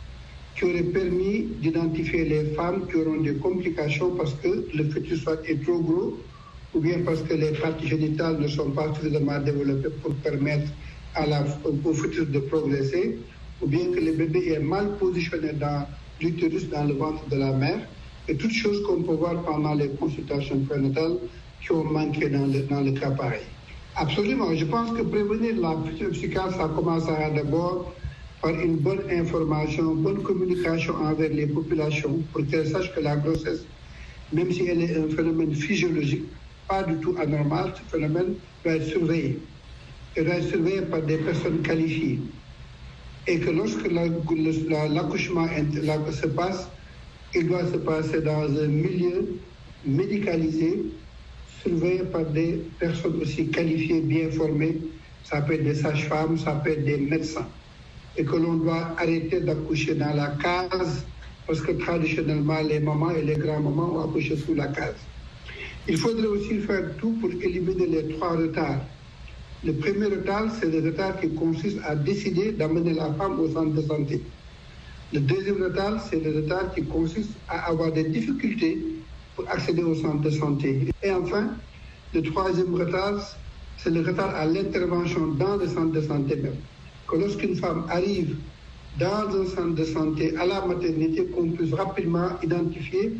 qui 0.55 0.63
aurait 0.65 0.83
permis 0.83 1.55
d'identifier 1.59 2.23
les 2.25 2.45
femmes 2.53 2.87
qui 2.87 2.95
auront 2.95 3.21
des 3.21 3.37
complications 3.37 4.15
parce 4.15 4.33
que 4.35 4.65
le 4.73 4.89
fœtus 4.89 5.21
soit 5.21 5.41
est 5.49 5.61
trop 5.63 5.81
gros 5.81 6.25
ou 6.73 6.79
bien 6.79 7.03
parce 7.03 7.23
que 7.23 7.33
les 7.33 7.51
parties 7.51 7.87
génitales 7.87 8.39
ne 8.39 8.47
sont 8.47 8.71
pas 8.71 8.93
suffisamment 8.93 9.39
développées 9.39 9.89
pour 10.01 10.19
permettre 10.21 10.71
à 11.13 11.25
la, 11.25 11.45
au 11.65 11.93
fœtus 11.93 12.29
de 12.29 12.39
progresser, 12.39 13.25
ou 13.59 13.67
bien 13.67 13.91
que 13.91 13.99
le 13.99 14.13
bébé 14.13 14.49
est 14.53 14.59
mal 14.59 14.97
positionné 14.97 15.53
dans 15.53 15.87
l'utérus, 16.21 16.69
dans 16.69 16.85
le 16.85 16.93
ventre 16.93 17.27
de 17.27 17.35
la 17.37 17.51
mère, 17.53 17.87
et 18.27 18.37
toutes 18.37 18.51
choses 18.51 18.81
qu'on 18.83 19.03
peut 19.03 19.15
voir 19.15 19.43
pendant 19.43 19.73
les 19.73 19.95
consultations 19.95 20.63
prénatales 20.63 21.17
qui 21.59 21.71
ont 21.71 21.83
manqué 21.83 22.29
dans 22.29 22.47
dans 22.47 22.81
le 22.81 22.91
cas 22.91 23.11
pareil. 23.11 23.56
Absolument. 23.99 24.53
Je 24.55 24.65
pense 24.65 24.91
que 24.91 25.01
prévenir 25.01 25.55
la 25.59 25.75
psychiatre, 26.11 26.55
ça 26.55 26.67
commencera 26.69 27.31
d'abord 27.31 27.95
par 28.41 28.51
une 28.51 28.77
bonne 28.77 29.01
information, 29.09 29.95
une 29.95 30.03
bonne 30.03 30.21
communication 30.21 30.93
envers 30.95 31.31
les 31.31 31.47
populations 31.47 32.21
pour 32.31 32.45
qu'elles 32.45 32.67
sachent 32.67 32.93
que 32.93 32.99
la 32.99 33.17
grossesse, 33.17 33.65
même 34.31 34.51
si 34.51 34.67
elle 34.67 34.83
est 34.83 34.95
un 34.97 35.09
phénomène 35.09 35.53
physiologique, 35.55 36.25
pas 36.67 36.83
du 36.83 36.99
tout 36.99 37.15
anormal, 37.17 37.73
ce 37.75 37.81
phénomène 37.89 38.35
doit 38.63 38.75
être 38.75 38.85
surveillé. 38.85 39.49
Il 40.15 40.25
doit 40.25 40.35
être 40.35 40.49
surveillé 40.49 40.81
par 40.83 41.01
des 41.01 41.17
personnes 41.17 41.61
qualifiées. 41.63 42.21
Et 43.25 43.39
que 43.39 43.49
lorsque 43.49 43.87
l'accouchement 43.91 45.47
se 46.11 46.27
passe, 46.27 46.69
il 47.33 47.47
doit 47.47 47.65
se 47.65 47.77
passer 47.77 48.21
dans 48.21 48.43
un 48.43 48.67
milieu 48.67 49.41
médicalisé 49.83 50.85
par 52.11 52.25
des 52.25 52.61
personnes 52.79 53.19
aussi 53.21 53.47
qualifiées, 53.47 54.01
bien 54.01 54.29
formées. 54.31 54.77
Ça 55.23 55.41
peut 55.41 55.53
être 55.53 55.63
des 55.63 55.75
sages-femmes, 55.75 56.37
ça 56.37 56.53
peut 56.63 56.71
être 56.71 56.85
des 56.85 56.97
médecins. 56.97 57.47
Et 58.15 58.23
que 58.23 58.35
l'on 58.35 58.53
doit 58.55 58.95
arrêter 58.97 59.41
d'accoucher 59.41 59.95
dans 59.95 60.13
la 60.13 60.35
case, 60.41 61.05
parce 61.45 61.61
que 61.61 61.71
traditionnellement, 61.73 62.61
les 62.61 62.79
mamans 62.79 63.11
et 63.11 63.21
les 63.21 63.35
grands-mamans 63.35 63.95
ont 63.97 64.09
accouché 64.09 64.35
sous 64.37 64.55
la 64.55 64.67
case. 64.67 64.95
Il 65.87 65.97
faudrait 65.97 66.27
aussi 66.27 66.59
faire 66.59 66.95
tout 66.97 67.11
pour 67.21 67.31
éliminer 67.31 67.87
les 67.87 68.15
trois 68.15 68.35
retards. 68.35 68.81
Le 69.63 69.73
premier 69.73 70.05
retard, 70.05 70.51
c'est 70.59 70.69
le 70.69 70.85
retard 70.85 71.19
qui 71.19 71.29
consiste 71.29 71.77
à 71.85 71.95
décider 71.95 72.51
d'amener 72.51 72.93
la 72.93 73.13
femme 73.13 73.39
au 73.39 73.49
centre 73.49 73.73
de 73.73 73.81
santé. 73.81 74.21
Le 75.13 75.19
deuxième 75.21 75.63
retard, 75.63 76.05
c'est 76.09 76.21
le 76.21 76.41
retard 76.41 76.73
qui 76.75 76.83
consiste 76.83 77.31
à 77.47 77.69
avoir 77.69 77.91
des 77.91 78.03
difficultés 78.03 78.77
pour 79.37 79.47
accéder 79.49 79.83
au 79.83 79.93
centre 79.93 80.21
de 80.21 80.31
santé. 80.31 80.89
Et 81.03 81.11
enfin, 81.11 81.57
le 82.11 82.23
troisième 82.23 82.73
retard, 82.73 83.21
c'est 83.77 83.91
le 83.91 84.01
retard 84.01 84.33
à 84.35 84.45
l'intervention 84.45 85.27
dans 85.27 85.57
le 85.57 85.67
centre 85.67 85.91
de 85.91 86.01
santé 86.01 86.35
même. 86.37 86.63
Que 87.07 87.17
lorsqu'une 87.17 87.55
femme 87.55 87.85
arrive 87.89 88.35
dans 88.99 89.29
un 89.39 89.45
centre 89.45 89.75
de 89.75 89.83
santé 89.85 90.35
à 90.37 90.45
la 90.47 90.65
maternité, 90.65 91.29
qu'on 91.29 91.51
puisse 91.51 91.71
rapidement 91.73 92.29
identifier 92.41 93.13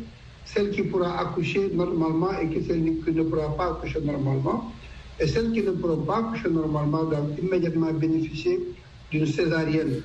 celle 0.44 0.70
qui 0.70 0.82
pourra 0.82 1.20
accoucher 1.20 1.70
normalement 1.72 2.32
et 2.40 2.62
celle 2.62 2.82
qui 2.82 3.12
ne 3.12 3.22
pourra 3.22 3.56
pas 3.56 3.70
accoucher 3.72 4.00
normalement. 4.00 4.72
Et 5.20 5.26
celle 5.28 5.52
qui 5.52 5.62
ne 5.62 5.70
pourra 5.70 6.04
pas 6.04 6.18
accoucher 6.18 6.50
normalement 6.50 7.04
doivent 7.04 7.38
immédiatement 7.38 7.92
bénéficier 7.92 8.58
d'une 9.10 9.26
césarienne. 9.26 10.02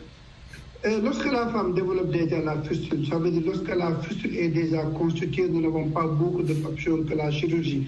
Et 0.86 1.00
lorsque 1.00 1.32
la 1.32 1.48
femme 1.48 1.74
développe 1.74 2.12
déjà 2.12 2.41
la 2.41 2.62
fistule, 2.62 3.08
ça 3.08 3.17
veut 3.17 3.32
dire 3.32 3.43
lorsque 3.46 3.74
la 3.74 3.96
fistule 4.02 4.36
est 4.36 4.50
déjà 4.50 4.82
constituée, 4.84 5.48
nous 5.48 5.62
n'avons 5.62 5.88
pas 5.89 6.06
beaucoup 6.08 6.43
d'options 6.43 7.04
que 7.04 7.13
la 7.13 7.32
chirurgie. 7.32 7.88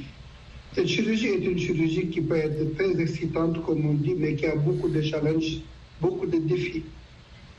Cette 0.73 0.87
chirurgie 0.87 1.27
est 1.27 1.43
une 1.45 1.59
chirurgie 1.59 2.07
qui 2.07 2.21
peut 2.21 2.37
être 2.37 2.73
très 2.75 2.97
excitante, 3.01 3.61
comme 3.65 3.85
on 3.85 3.93
dit, 3.95 4.15
mais 4.17 4.35
qui 4.35 4.45
a 4.45 4.55
beaucoup 4.55 4.87
de 4.87 5.01
challenges, 5.01 5.59
beaucoup 5.99 6.25
de 6.25 6.37
défis. 6.37 6.83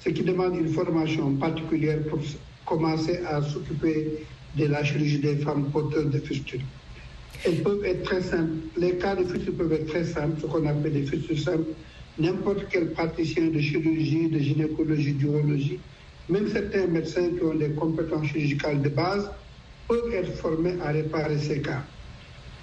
Ce 0.00 0.08
qui 0.08 0.22
demande 0.22 0.56
une 0.56 0.68
formation 0.68 1.30
particulière 1.36 1.98
pour 2.08 2.20
commencer 2.64 3.18
à 3.28 3.42
s'occuper 3.42 4.24
de 4.56 4.64
la 4.64 4.82
chirurgie 4.84 5.18
des 5.18 5.36
femmes 5.36 5.66
porteuses 5.70 6.10
de 6.10 6.18
fistules. 6.18 6.64
Elles 7.44 7.62
peuvent 7.62 7.84
être 7.84 8.04
très 8.04 8.22
simples. 8.22 8.52
Les 8.78 8.96
cas 8.96 9.14
de 9.14 9.24
fistule 9.24 9.52
peuvent 9.52 9.72
être 9.74 9.86
très 9.86 10.04
simples, 10.04 10.40
ce 10.40 10.46
qu'on 10.46 10.64
appelle 10.64 10.94
des 10.94 11.02
fistules 11.02 11.38
simples 11.38 11.74
n'importe 12.18 12.66
quel 12.70 12.92
praticien 12.92 13.48
de 13.48 13.58
chirurgie, 13.60 14.28
de 14.30 14.38
gynécologie, 14.38 15.14
d'urologie, 15.14 15.80
même 16.28 16.48
certains 16.48 16.86
médecins 16.86 17.34
qui 17.36 17.42
ont 17.44 17.54
des 17.54 17.74
compétences 17.74 18.26
chirurgicales 18.28 18.82
de 18.82 18.88
base, 18.88 19.30
peuvent 19.88 20.12
être 20.12 20.32
formés 20.36 20.78
à 20.80 20.90
réparer 20.92 21.38
ces 21.38 21.62
cas. 21.62 21.86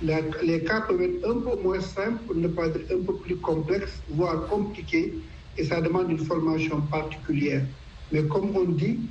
les 0.01 0.63
cas 0.63 0.81
peuvent 0.81 1.01
être 1.01 1.25
un 1.29 1.39
peu 1.41 1.61
moins 1.61 1.79
simples, 1.81 2.25
pour 2.25 2.35
ne 2.35 2.47
pas 2.47 2.69
dire 2.69 2.85
un 2.91 3.03
peu 3.03 3.19
plus 3.19 3.39
complexes, 3.39 4.03
voire 4.09 4.47
compliqués, 4.47 5.23
et 5.55 5.63
ça 5.63 5.81
demande 5.81 6.11
une 6.11 6.19
formation 6.19 6.81
particulière. 6.87 7.65
Mais 8.11 8.27
comme 8.27 8.55
on 8.55 8.65
dit, 8.65 9.09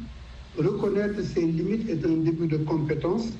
reconnaître 0.54 1.22
ses 1.22 1.46
limites 1.46 1.88
est 1.88 2.04
un 2.04 2.18
début 2.18 2.48
de 2.48 2.58
compétence, 2.58 3.38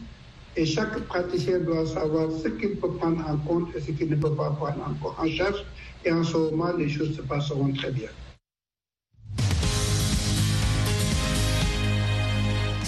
et 0.57 0.65
chaque 0.67 1.07
praticien 1.07 1.61
doit 1.61 1.87
savoir 1.87 2.31
ce 2.31 2.49
qu'il 2.49 2.79
peut 2.79 2.95
prendre 2.95 3.27
en 3.29 3.39
compte 3.39 3.75
et 3.75 3.81
ce 3.81 3.91
qu'il 3.93 4.09
ne 4.11 4.17
peut 4.17 4.35
pas 4.35 4.51
prendre 4.53 4.99
en 5.19 5.27
charge, 5.27 5.65
et 6.05 6.13
en 6.13 6.25
ce 6.25 6.37
moment, 6.37 6.73
les 6.77 6.89
choses 6.89 7.17
se 7.17 7.23
passeront 7.23 7.73
très 7.73 7.91
bien. 7.91 8.09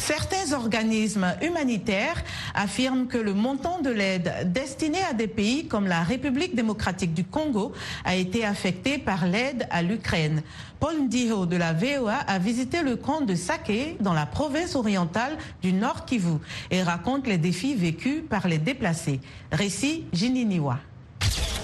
Certains 0.07 0.53
organismes 0.53 1.35
humanitaires 1.41 2.23
affirment 2.55 3.07
que 3.07 3.17
le 3.17 3.33
montant 3.33 3.81
de 3.81 3.89
l'aide 3.89 4.53
destinée 4.53 5.03
à 5.09 5.15
des 5.15 5.29
pays 5.29 5.67
comme 5.67 5.87
la 5.87 6.03
République 6.03 6.55
démocratique 6.55 7.15
du 7.15 7.25
Congo 7.25 7.73
a 8.05 8.15
été 8.15 8.45
affecté 8.45 8.99
par 8.99 9.27
l'aide 9.27 9.67
à 9.71 9.83
l'Ukraine. 9.83 10.43
Paul 10.79 11.05
Ndiho 11.05 11.47
de 11.47 11.57
la 11.57 11.73
VOA 11.73 12.17
a 12.17 12.39
visité 12.39 12.83
le 12.83 12.97
camp 12.97 13.23
de 13.23 13.35
Sake 13.35 13.97
dans 14.01 14.13
la 14.13 14.27
province 14.27 14.75
orientale 14.77 15.39
du 15.63 15.73
Nord 15.73 16.05
Kivu 16.05 16.37
et 16.71 16.83
raconte 16.83 17.27
les 17.27 17.39
défis 17.39 17.75
vécus 17.75 18.23
par 18.29 18.47
les 18.47 18.59
déplacés. 18.59 19.21
Récit 19.53 20.05
Jininiwa. 20.13 20.81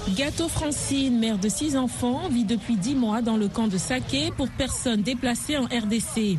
Gâteau 0.08 0.48
Francine, 0.48 1.18
mère 1.18 1.38
de 1.38 1.48
six 1.48 1.76
enfants, 1.76 2.22
vit 2.30 2.44
depuis 2.44 2.76
dix 2.76 2.94
mois 2.94 3.22
dans 3.22 3.36
le 3.36 3.48
camp 3.48 3.68
de 3.68 3.78
Sake 3.78 4.32
pour 4.36 4.48
personnes 4.48 5.02
déplacées 5.02 5.56
en 5.56 5.64
RDC. 5.64 6.38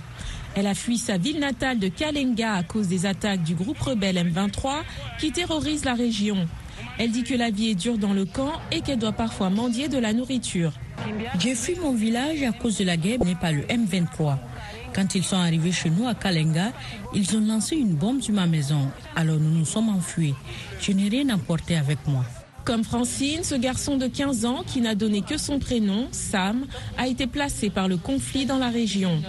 Elle 0.56 0.67
a 0.67 0.74
fui 0.74 0.97
sa 0.97 1.17
ville 1.17 1.39
natale 1.39 1.80
de 1.80 1.88
Kalenga 1.88 2.56
à 2.56 2.63
cause 2.63 2.88
des 2.88 3.06
attaques 3.06 3.43
du 3.43 3.56
groupe 3.56 3.80
rebelle 3.80 4.17
M23 4.17 4.82
qui 5.19 5.32
terrorise 5.32 5.86
la 5.86 5.93
région. 5.93 6.47
Elle 6.97 7.12
dit 7.12 7.24
que 7.24 7.36
la 7.36 7.50
vie 7.52 7.69
est 7.69 7.76
dure 7.76 7.97
dans 7.97 8.13
le 8.13 8.26
camp 8.26 8.52
et 8.71 8.82
qu'elle 8.82 9.00
doit 9.00 9.13
parfois 9.13 9.50
mendier 9.50 9.88
de 9.88 9.97
la 9.97 10.12
nourriture. 10.12 10.74
J'ai 11.39 11.56
fui 11.56 11.76
mon 11.76 11.93
village 11.93 12.43
à 12.43 12.52
cause 12.52 12.78
de 12.80 12.84
la 12.84 12.97
guerre 12.97 13.24
n'est 13.24 13.36
pas 13.36 13.52
le 13.52 13.62
M23. 13.62 14.38
Quand 14.93 15.15
ils 15.15 15.24
sont 15.24 15.38
arrivés 15.38 15.71
chez 15.71 15.89
nous 15.89 16.08
à 16.08 16.15
Kalenga, 16.15 16.74
ils 17.13 17.38
ont 17.38 17.41
lancé 17.41 17.78
une 17.78 17.93
bombe 17.93 18.21
sur 18.21 18.34
ma 18.34 18.47
maison. 18.47 18.89
Alors 19.15 19.38
nous 19.38 19.52
nous 19.52 19.65
sommes 19.65 19.89
enfuis. 19.89 20.34
Je 20.82 20.91
n'ai 20.91 21.08
rien 21.08 21.30
emporté 21.30 21.78
avec 21.78 22.00
moi. 22.08 22.26
Comme 22.72 22.86
Francine, 22.86 23.44
ce 23.44 23.56
garçon 23.56 23.98
de 23.98 24.08
15 24.08 24.46
ans 24.46 24.64
qui 24.66 24.80
n'a 24.80 24.96
donné 24.96 25.24
que 25.24 25.38
son 25.38 25.60
prénom, 25.60 26.08
Sam, 26.14 26.68
a 26.98 27.10
été 27.10 27.28
placé 27.28 27.70
par 27.70 27.90
le 27.90 27.98
conflit 27.98 28.46
dans 28.46 28.60
la 28.60 28.70
région. 28.70 29.22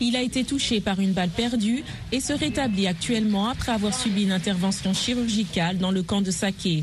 Il 0.00 0.16
a 0.16 0.22
été 0.22 0.42
touché 0.42 0.80
par 0.80 0.98
une 0.98 1.12
balle 1.12 1.28
perdue 1.28 1.84
et 2.10 2.18
se 2.18 2.32
rétablit 2.32 2.88
actuellement 2.88 3.48
après 3.48 3.70
avoir 3.70 3.94
subi 3.94 4.24
une 4.24 4.32
intervention 4.32 4.92
chirurgicale 4.92 5.78
dans 5.78 5.92
le 5.92 6.02
camp 6.02 6.20
de 6.20 6.32
Saké. 6.32 6.82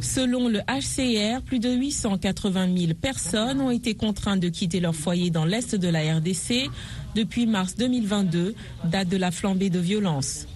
Selon 0.00 0.46
le 0.46 0.60
HCR, 0.60 1.42
plus 1.42 1.58
de 1.58 1.70
880 1.70 2.76
000 2.76 2.92
personnes 2.94 3.60
ont 3.60 3.72
été 3.72 3.94
contraintes 3.94 4.38
de 4.38 4.48
quitter 4.48 4.78
leur 4.78 4.94
foyer 4.94 5.30
dans 5.30 5.44
l'est 5.44 5.74
de 5.74 5.88
la 5.88 6.14
RDC 6.14 6.70
depuis 7.16 7.48
mars 7.48 7.74
2022, 7.74 8.54
date 8.84 9.08
de 9.08 9.16
la 9.16 9.32
flambée 9.32 9.68
de 9.68 9.80
violence. 9.80 10.46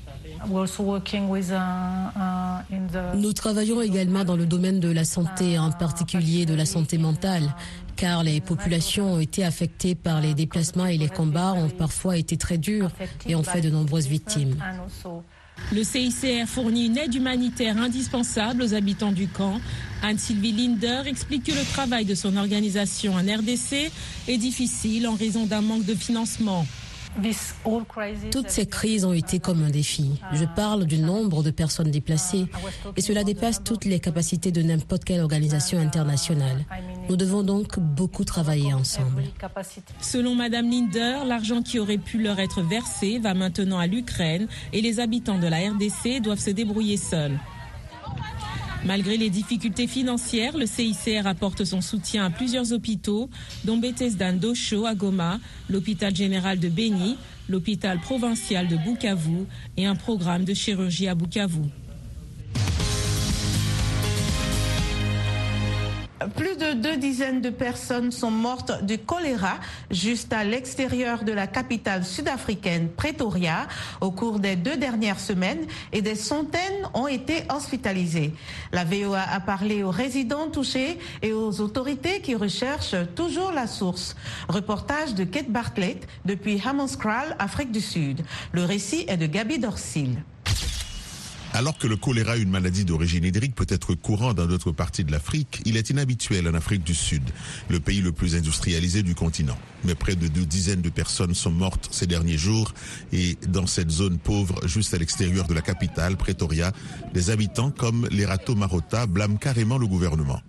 Nous 3.14 3.33
travaillons 3.33 3.81
également 3.81 4.24
dans 4.24 4.37
le 4.37 4.46
domaine 4.46 4.81
de 4.81 4.90
la 4.90 5.05
santé, 5.05 5.59
en 5.59 5.70
particulier 5.70 6.46
de 6.46 6.55
la 6.55 6.66
santé 6.66 6.98
mentale, 6.98 7.55
car 7.96 8.22
les 8.24 8.40
populations 8.40 9.14
ont 9.14 9.20
été 9.20 9.44
affectées 9.44 9.94
par 9.94 10.20
les 10.20 10.35
déplacements 10.35 10.87
et 10.87 10.98
les 10.98 11.09
combats 11.09 11.52
ont 11.52 11.68
parfois 11.68 12.16
été 12.16 12.37
très 12.37 12.59
durs 12.59 12.90
et 13.26 13.35
ont 13.35 13.42
fait 13.42 13.61
de 13.61 13.70
nombreuses 13.70 14.07
victimes. 14.09 14.57
Le 15.70 15.85
CICR 15.85 16.46
fournit 16.46 16.87
une 16.87 16.98
aide 16.98 17.14
humanitaire 17.14 17.76
indispensable 17.78 18.62
aux 18.62 18.74
habitants 18.74 19.12
du 19.12 19.28
camp. 19.28 19.61
Anne-Sylvie 20.02 20.52
Linder 20.52 21.02
explique 21.07 21.44
que 21.44 21.52
le 21.52 21.64
travail 21.72 22.05
de 22.05 22.14
son 22.14 22.37
organisation 22.37 23.14
en 23.14 23.20
RDC 23.20 23.90
est 24.28 24.38
difficile 24.38 25.07
en 25.07 25.14
raison 25.14 25.46
d'un 25.46 25.61
manque 25.61 25.85
de 25.85 25.94
financement. 25.94 26.66
Toutes 28.31 28.48
ces 28.48 28.66
crises 28.66 29.05
ont 29.05 29.12
été 29.12 29.38
comme 29.38 29.62
un 29.62 29.70
défi. 29.70 30.20
Je 30.33 30.44
parle 30.44 30.87
du 30.87 30.98
nombre 30.98 31.42
de 31.42 31.51
personnes 31.51 31.90
déplacées 31.90 32.46
et 32.96 33.01
cela 33.01 33.25
dépasse 33.25 33.62
toutes 33.62 33.85
les 33.85 34.01
capacités 34.01 34.51
de 34.51 34.62
n'importe 34.62 35.05
quelle 35.05 35.20
organisation 35.20 35.79
internationale. 35.79 36.64
Nous 37.09 37.16
devons 37.16 37.42
donc 37.42 37.79
beaucoup 37.79 38.25
travailler 38.25 38.72
ensemble. 38.72 39.25
Selon 40.01 40.35
Madame 40.35 40.70
Linder, 40.70 41.18
l'argent 41.27 41.62
qui 41.62 41.79
aurait 41.79 41.98
pu 41.98 42.18
leur 42.22 42.38
être 42.40 42.62
versé 42.62 43.18
va 43.18 43.35
maintenant 43.35 43.79
à 43.79 43.87
l'Ukraine 43.87 44.48
et 44.72 44.81
les 44.81 45.01
habitants 45.01 45.38
de 45.38 45.46
la 45.46 45.59
RDC 45.70 46.22
doivent 46.22 46.38
se 46.38 46.51
débrouiller 46.51 46.96
seuls. 46.96 47.38
Malgré 48.85 49.16
les 49.16 49.31
difficultés 49.31 49.87
financières, 49.87 50.57
le 50.57 50.66
CICR 50.66 51.27
apporte 51.27 51.64
son 51.64 51.81
soutien 51.81 52.25
à 52.25 52.31
plusieurs 52.31 52.73
hôpitaux, 52.73 53.31
dont 53.64 53.77
Bethesda 53.77 54.33
Ndosho 54.33 54.87
à 54.87 54.95
Goma, 54.95 55.38
l'hôpital 55.71 56.14
général 56.14 56.59
de 56.59 56.68
Beni, 56.68 57.16
l'hôpital 57.49 58.01
provincial 58.01 58.66
de 58.66 58.77
Bukavu 58.77 59.47
et 59.77 59.87
un 59.87 59.95
programme 59.95 60.45
de 60.45 60.55
chirurgie 60.55 61.07
à 61.07 61.14
Bukavu. 61.14 61.62
Plus 66.37 66.56
de 66.56 66.74
deux 66.74 66.96
dizaines 66.96 67.40
de 67.40 67.50
personnes 67.50 68.12
sont 68.12 68.30
mortes 68.30 68.85
du 68.85 68.98
choléra 68.98 69.54
juste 69.90 70.32
à 70.32 70.44
l'extérieur 70.44 71.24
de 71.24 71.32
la 71.32 71.46
capitale 71.46 72.04
sud-africaine 72.04 72.88
Pretoria 72.88 73.66
au 74.00 74.11
cours 74.11 74.38
des 74.38 74.56
deux 74.56 74.76
dernières 74.76 75.20
semaines 75.20 75.66
et 75.92 76.02
des 76.02 76.14
centaines 76.14 76.88
ont 76.94 77.08
été 77.08 77.42
hospitalisées. 77.54 78.32
La 78.72 78.85
VOA 78.85 79.22
a 79.22 79.40
parlé 79.40 79.82
aux 79.82 79.90
résidents 79.90 80.48
touchés 80.48 80.98
et 81.22 81.32
aux 81.32 81.61
autorités 81.61 82.20
qui 82.20 82.35
recherchent 82.35 82.96
toujours 83.14 83.52
la 83.52 83.66
source. 83.66 84.16
Reportage 84.48 85.14
de 85.14 85.24
Kate 85.24 85.50
Bartlett 85.50 86.06
depuis 86.24 86.61
Hammonskral, 86.64 87.37
Afrique 87.38 87.72
du 87.72 87.80
Sud. 87.80 88.22
Le 88.52 88.64
récit 88.64 89.04
est 89.08 89.16
de 89.16 89.26
Gabi 89.26 89.58
Dorsil. 89.58 90.22
Alors 91.54 91.76
que 91.76 91.86
le 91.86 91.96
choléra, 91.96 92.38
une 92.38 92.48
maladie 92.48 92.86
d'origine 92.86 93.24
hydrique, 93.24 93.54
peut 93.54 93.66
être 93.68 93.94
courant 93.94 94.32
dans 94.32 94.46
d'autres 94.46 94.72
parties 94.72 95.04
de 95.04 95.12
l'Afrique, 95.12 95.60
il 95.66 95.76
est 95.76 95.90
inhabituel 95.90 96.48
en 96.48 96.54
Afrique 96.54 96.82
du 96.82 96.94
Sud, 96.94 97.22
le 97.68 97.78
pays 97.78 98.00
le 98.00 98.10
plus 98.10 98.36
industrialisé 98.36 99.02
du 99.02 99.14
continent. 99.14 99.58
Mais 99.84 99.94
près 99.94 100.16
de 100.16 100.28
deux 100.28 100.46
dizaines 100.46 100.80
de 100.80 100.88
personnes 100.88 101.34
sont 101.34 101.50
mortes 101.50 101.88
ces 101.90 102.06
derniers 102.06 102.38
jours 102.38 102.72
et 103.12 103.36
dans 103.48 103.66
cette 103.66 103.90
zone 103.90 104.16
pauvre, 104.16 104.66
juste 104.66 104.94
à 104.94 104.98
l'extérieur 104.98 105.46
de 105.46 105.52
la 105.52 105.60
capitale, 105.60 106.16
Pretoria, 106.16 106.72
des 107.12 107.28
habitants 107.28 107.70
comme 107.70 108.08
les 108.10 108.24
Rato 108.24 108.54
Marota 108.54 109.06
blâment 109.06 109.36
carrément 109.36 109.76
le 109.76 109.86
gouvernement. 109.86 110.40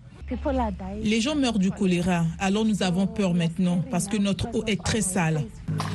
Les 1.01 1.21
gens 1.21 1.35
meurent 1.35 1.59
du 1.59 1.69
choléra, 1.69 2.25
alors 2.39 2.65
nous 2.65 2.81
avons 2.81 3.07
peur 3.07 3.33
maintenant 3.33 3.83
parce 3.91 4.07
que 4.07 4.17
notre 4.17 4.47
eau 4.55 4.63
est 4.67 4.81
très 4.81 5.01
sale. 5.01 5.43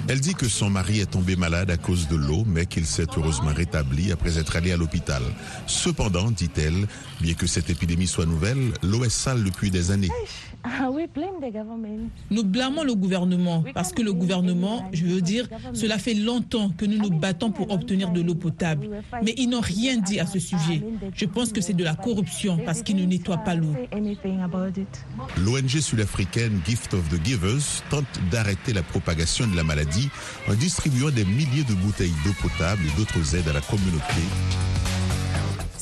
Elle 0.09 0.21
dit 0.21 0.35
que 0.35 0.49
son 0.49 0.71
mari 0.71 1.01
est 1.01 1.11
tombé 1.11 1.37
malade 1.37 1.71
à 1.71 1.77
cause 1.77 2.09
de 2.09 2.17
l'eau, 2.17 2.45
mais 2.47 2.67
qu'il 2.67 2.87
s'est 2.87 3.07
heureusement 3.17 3.53
rétabli 3.55 4.13
après 4.13 4.39
être 4.39 4.57
allé 4.57 4.73
à 4.73 4.77
l'hôpital. 4.77 5.23
Cependant, 5.67 6.31
dit-elle, 6.31 6.87
bien 7.21 7.35
que 7.35 7.47
cette 7.47 7.71
épidémie 7.71 8.07
soit 8.07 8.27
nouvelle, 8.27 8.73
l'eau 8.83 9.05
est 9.05 9.11
sale 9.11 9.45
depuis 9.45 9.71
des 9.71 9.91
années. 9.91 10.11
Nous 12.31 12.45
blâmons 12.45 12.83
le 12.83 12.95
gouvernement 12.95 13.65
parce 13.75 13.93
que 13.93 14.03
le 14.03 14.13
gouvernement, 14.13 14.89
je 14.93 15.07
veux 15.07 15.21
dire, 15.21 15.49
cela 15.73 15.99
fait 15.99 16.15
longtemps 16.15 16.71
que 16.71 16.85
nous 16.85 16.99
nous 16.99 17.11
battons 17.11 17.51
pour 17.51 17.71
obtenir 17.71 18.11
de 18.11 18.21
l'eau 18.21 18.35
potable. 18.35 18.89
Mais 19.23 19.35
ils 19.37 19.49
n'ont 19.49 19.61
rien 19.61 19.97
dit 19.99 20.21
à 20.21 20.27
ce 20.27 20.39
sujet. 20.39 20.83
Je 21.15 21.25
pense 21.27 21.53
que 21.53 21.61
c'est 21.61 21.75
de 21.75 21.85
la 21.85 21.95
corruption 21.95 22.59
parce 22.65 22.83
qu'ils 22.83 22.97
ne 22.97 23.05
nettoient 23.05 23.39
pas 23.39 23.55
l'eau. 23.55 23.75
L'ONG 25.39 25.69
sud-africaine 25.81 26.61
Gift 26.67 26.95
of 26.95 27.09
the 27.09 27.25
Givers 27.25 27.83
tente 27.91 28.21
d'arrêter 28.31 28.73
la 28.73 28.83
propagation 28.83 29.47
de 29.47 29.57
la 29.57 29.65
maladie 29.65 30.09
en 30.49 30.55
distribuant 30.55 31.11
des 31.11 31.25
milliers 31.25 31.65
de 31.65 31.75
bouteilles 31.75 32.15
d'eau 32.25 32.33
potable 32.41 32.83
et 32.87 32.97
d'autres 32.99 33.37
aides 33.37 33.49
à 33.49 33.53
la 33.53 33.61
communauté. 33.61 34.23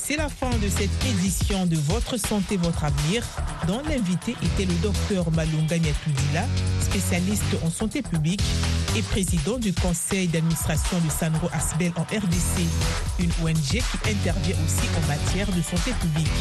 C'est 0.07 0.15
la 0.15 0.29
fin 0.29 0.51
de 0.51 0.69
cette 0.69 1.05
édition 1.05 1.65
de 1.65 1.75
Votre 1.75 2.15
Santé, 2.15 2.55
Votre 2.55 2.85
Avenir, 2.85 3.25
dont 3.67 3.81
l'invité 3.89 4.37
était 4.41 4.63
le 4.63 4.73
docteur 4.75 5.29
Malunga 5.31 5.77
Nyatudila, 5.77 6.45
spécialiste 6.79 7.43
en 7.61 7.69
santé 7.69 8.01
publique 8.01 8.41
et 8.95 9.01
président 9.01 9.57
du 9.57 9.73
conseil 9.73 10.29
d'administration 10.29 10.97
du 10.99 11.09
Sanro 11.09 11.49
Asbel 11.51 11.91
en 11.97 12.03
RDC, 12.03 12.63
une 13.19 13.31
ONG 13.43 13.57
qui 13.59 14.09
intervient 14.09 14.55
aussi 14.65 14.87
en 14.95 15.07
matière 15.09 15.47
de 15.47 15.61
santé 15.61 15.91
publique. 15.99 16.31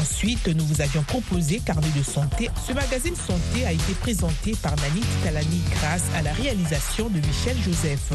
Ensuite, 0.00 0.46
nous 0.46 0.64
vous 0.64 0.80
avions 0.80 1.02
proposé 1.02 1.58
Carnet 1.58 1.90
de 1.98 2.04
santé. 2.04 2.48
Ce 2.68 2.72
magazine 2.72 3.16
santé 3.16 3.66
a 3.66 3.72
été 3.72 3.94
présenté 3.94 4.54
par 4.62 4.76
Nanit 4.76 5.02
Talani 5.24 5.60
grâce 5.72 6.04
à 6.16 6.22
la 6.22 6.32
réalisation 6.34 7.08
de 7.08 7.16
Michel 7.16 7.56
Joseph. 7.64 8.12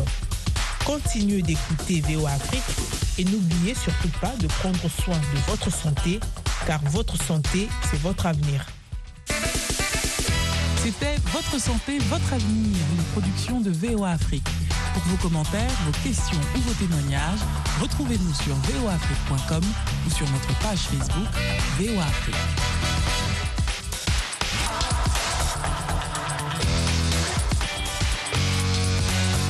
Continuez 0.85 1.41
d'écouter 1.41 2.01
VO 2.07 2.25
Afrique 2.25 2.92
et 3.17 3.25
n'oubliez 3.25 3.75
surtout 3.75 4.09
pas 4.21 4.33
de 4.39 4.47
prendre 4.47 4.89
soin 5.03 5.17
de 5.17 5.51
votre 5.51 5.71
santé, 5.71 6.19
car 6.65 6.79
votre 6.91 7.21
santé, 7.21 7.67
c'est 7.89 7.99
votre 8.01 8.25
avenir. 8.25 8.65
C'était 10.83 11.15
Votre 11.31 11.59
santé, 11.59 11.97
votre 12.09 12.33
avenir, 12.33 12.77
une 12.97 13.03
production 13.13 13.61
de 13.61 13.71
VOA 13.71 14.11
Afrique. 14.11 14.47
Pour 14.93 15.01
vos 15.03 15.17
commentaires, 15.17 15.71
vos 15.85 15.91
questions 16.03 16.39
ou 16.55 16.59
vos 16.59 16.73
témoignages, 16.73 17.39
retrouvez-nous 17.81 18.33
sur 18.33 18.53
voafrique.com 18.53 19.63
ou 20.05 20.09
sur 20.11 20.29
notre 20.29 20.59
page 20.59 20.79
Facebook 20.79 21.29
VOA 21.79 22.03
Afrique. 22.03 23.32